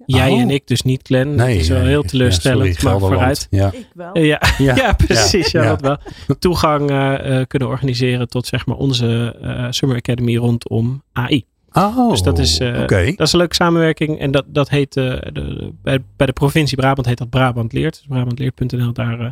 [0.05, 0.41] Jij Oh.
[0.41, 1.36] en ik dus niet, Glenn.
[1.36, 1.53] Nee.
[1.53, 1.88] dat is wel nee.
[1.88, 2.76] heel Ja, teleurstellend.
[2.76, 3.47] sorry, maar Gelderland.
[3.47, 3.47] vooruit.
[3.49, 3.72] Ja.
[3.80, 4.12] Ik wel.
[4.14, 4.76] Eh, ja, Ja.
[4.86, 4.93] ja.
[4.93, 5.51] precies.
[5.51, 5.70] Ja, Ja.
[5.70, 5.97] dat wel.
[6.39, 11.45] Toegang eh, eh, kunnen organiseren tot zeg maar onze eh, Summer Academy rondom AI.
[11.74, 13.13] Oh, Dus dat is, eh, oké.
[13.15, 14.19] Dat is een leuke samenwerking.
[14.19, 15.03] En dat, dat heet, eh,
[15.34, 17.93] de, bij, bij de provincie Brabant heet dat Brabant Leert.
[17.97, 19.32] Dus brabantleert.nl, daar, eh,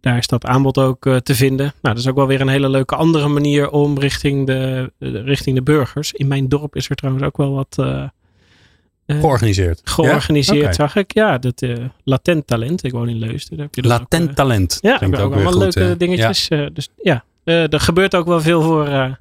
[0.00, 1.66] daar is dat aanbod ook te vinden.
[1.66, 5.56] Nou, dat is ook wel weer een hele leuke andere manier om richting de, richting
[5.56, 6.12] de burgers.
[6.12, 7.84] In mijn dorp is er trouwens ook wel wat
[9.06, 9.80] Georganiseerd.
[9.84, 10.72] georganiseerd, Ja?
[10.72, 11.14] Zag ik.
[11.14, 11.62] Ja, dat
[12.04, 12.84] latent talent.
[12.84, 13.56] Ik woon in Leusden.
[13.56, 14.78] Daar heb je dat ook, Latent talent.
[14.80, 15.74] ja, ook, ook allemaal goed.
[15.74, 16.48] leuke dingetjes.
[16.48, 19.16] dus ja, er gebeurt ook wel veel voor,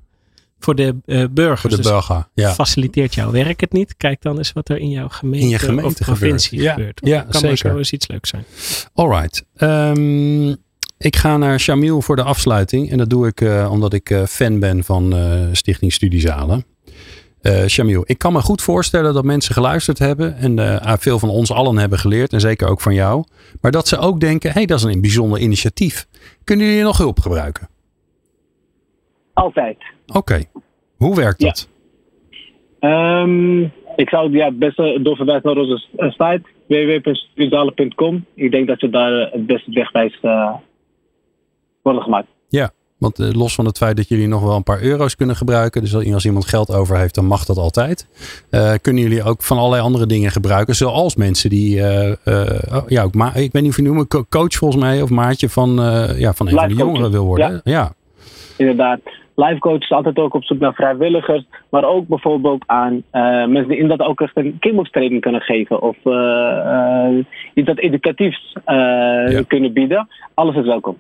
[0.64, 1.62] voor de eh, burgers.
[1.62, 2.28] Voor de Dus burger.
[2.34, 2.54] Ja.
[2.54, 3.98] faciliteert jouw werk het niet?
[3.98, 6.68] Kijk dan eens wat er in jouw gemeente, In je gemeente of provincie gebeurt.
[6.68, 7.00] Ja, gebeurt.
[7.04, 7.58] ja, kan zeker.
[7.58, 8.46] zo eens iets leuks zijn.
[8.94, 9.46] Alright.
[9.56, 10.50] Ehm,
[10.98, 12.92] ik ga naar Shamiel voor de afsluiting.
[12.92, 15.16] En dat doe ik eh, omdat ik eh, fan ben van
[15.52, 16.66] Stichting Studiezalen.
[17.44, 20.38] Eh Shamiel, ik kan me goed voorstellen dat mensen geluisterd hebben.
[20.38, 22.34] En eh, veel van ons allen hebben geleerd.
[22.34, 23.24] En zeker ook van jou.
[23.62, 26.08] Maar dat ze ook denken, hé, hey, dat is een bijzonder initiatief.
[26.44, 27.70] Kunnen jullie nog hulp gebruiken?
[29.34, 29.78] Altijd.
[30.14, 30.44] Oké.
[30.98, 31.48] Hoe werkt Ja.
[31.48, 31.68] dat?
[32.80, 33.62] Ehm,
[33.96, 38.26] ik zou ja, het beste doorverwijzen naar onze s- site www.studiezalen.com.
[38.34, 40.54] Ik denk dat ze daar eh, het beste wegwijs eh
[41.82, 42.28] worden gemaakt.
[42.50, 45.36] Ja, want eh, los van het feit dat jullie nog wel een paar euro's kunnen
[45.36, 45.82] gebruiken.
[45.82, 48.08] Dus als iemand geld over heeft, dan mag dat altijd.
[48.50, 50.76] Eh, kunnen jullie ook van allerlei andere dingen gebruiken.
[50.76, 54.08] Zoals mensen die, eh, eh, oh, ja, ook ma- ik weet niet of je noemen,
[54.08, 55.02] co- coach volgens mij.
[55.02, 57.62] Of maatje van, eh, ja, van een van de jongeren wil worden.
[57.64, 57.94] Ja.
[58.58, 59.00] Inderdaad.
[59.36, 61.46] Life coach is altijd ook op zoek naar vrijwilligers.
[61.70, 65.82] Maar ook bijvoorbeeld aan eh, mensen die inderdaad ook echt een kickbox training kunnen geven.
[65.82, 68.56] Of eh, eh, iets dat educatiefs
[69.48, 70.08] kunnen bieden.
[70.34, 70.98] Alles is welkom.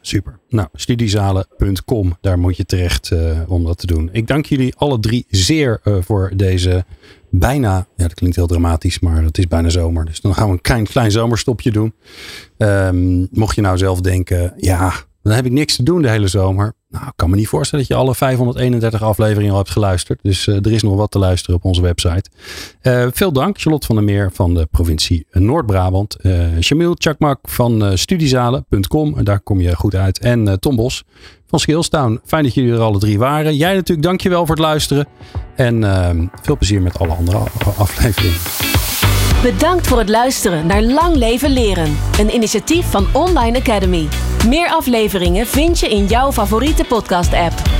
[0.00, 0.38] Super.
[0.48, 3.14] Nou, studiezalen.com, daar moet je terecht
[3.48, 4.08] om dat te doen.
[4.12, 6.84] Ik dank jullie alle drie zeer voor deze
[7.30, 10.04] bijna, ja dat klinkt heel dramatisch, maar het is bijna zomer.
[10.04, 11.94] Dus dan gaan we een klein, klein zomerstopje doen.
[12.56, 14.92] Ehm, mocht je nou zelf denken, ja,
[15.24, 16.74] dan heb ik niks te doen de hele zomer.
[16.88, 20.18] Nou, ik kan me niet voorstellen dat je alle 531 afleveringen al hebt geluisterd.
[20.22, 22.30] Dus eh, er is nog wat te luisteren op onze website.
[22.80, 26.14] Eh, veel dank, Charlotte van der Meer van de provincie Noord-Brabant.
[26.16, 29.18] Eh Jamil Chakmak van studiezalen.com.
[29.18, 30.18] En daar kom je goed uit.
[30.18, 31.04] En Tom Bos
[31.46, 32.20] van Skillstown.
[32.24, 33.56] Fijn dat jullie er alle drie waren.
[33.56, 35.06] Jij natuurlijk, dankjewel voor het luisteren.
[35.56, 38.93] En veel plezier met alle andere af- afleveringen.
[39.44, 41.98] Bedankt voor het luisteren naar Lang Leven Leren.
[42.18, 44.08] Een initiatief van Online Academy.
[44.48, 47.73] Meer afleveringen vind je in jouw favoriete podcast-app.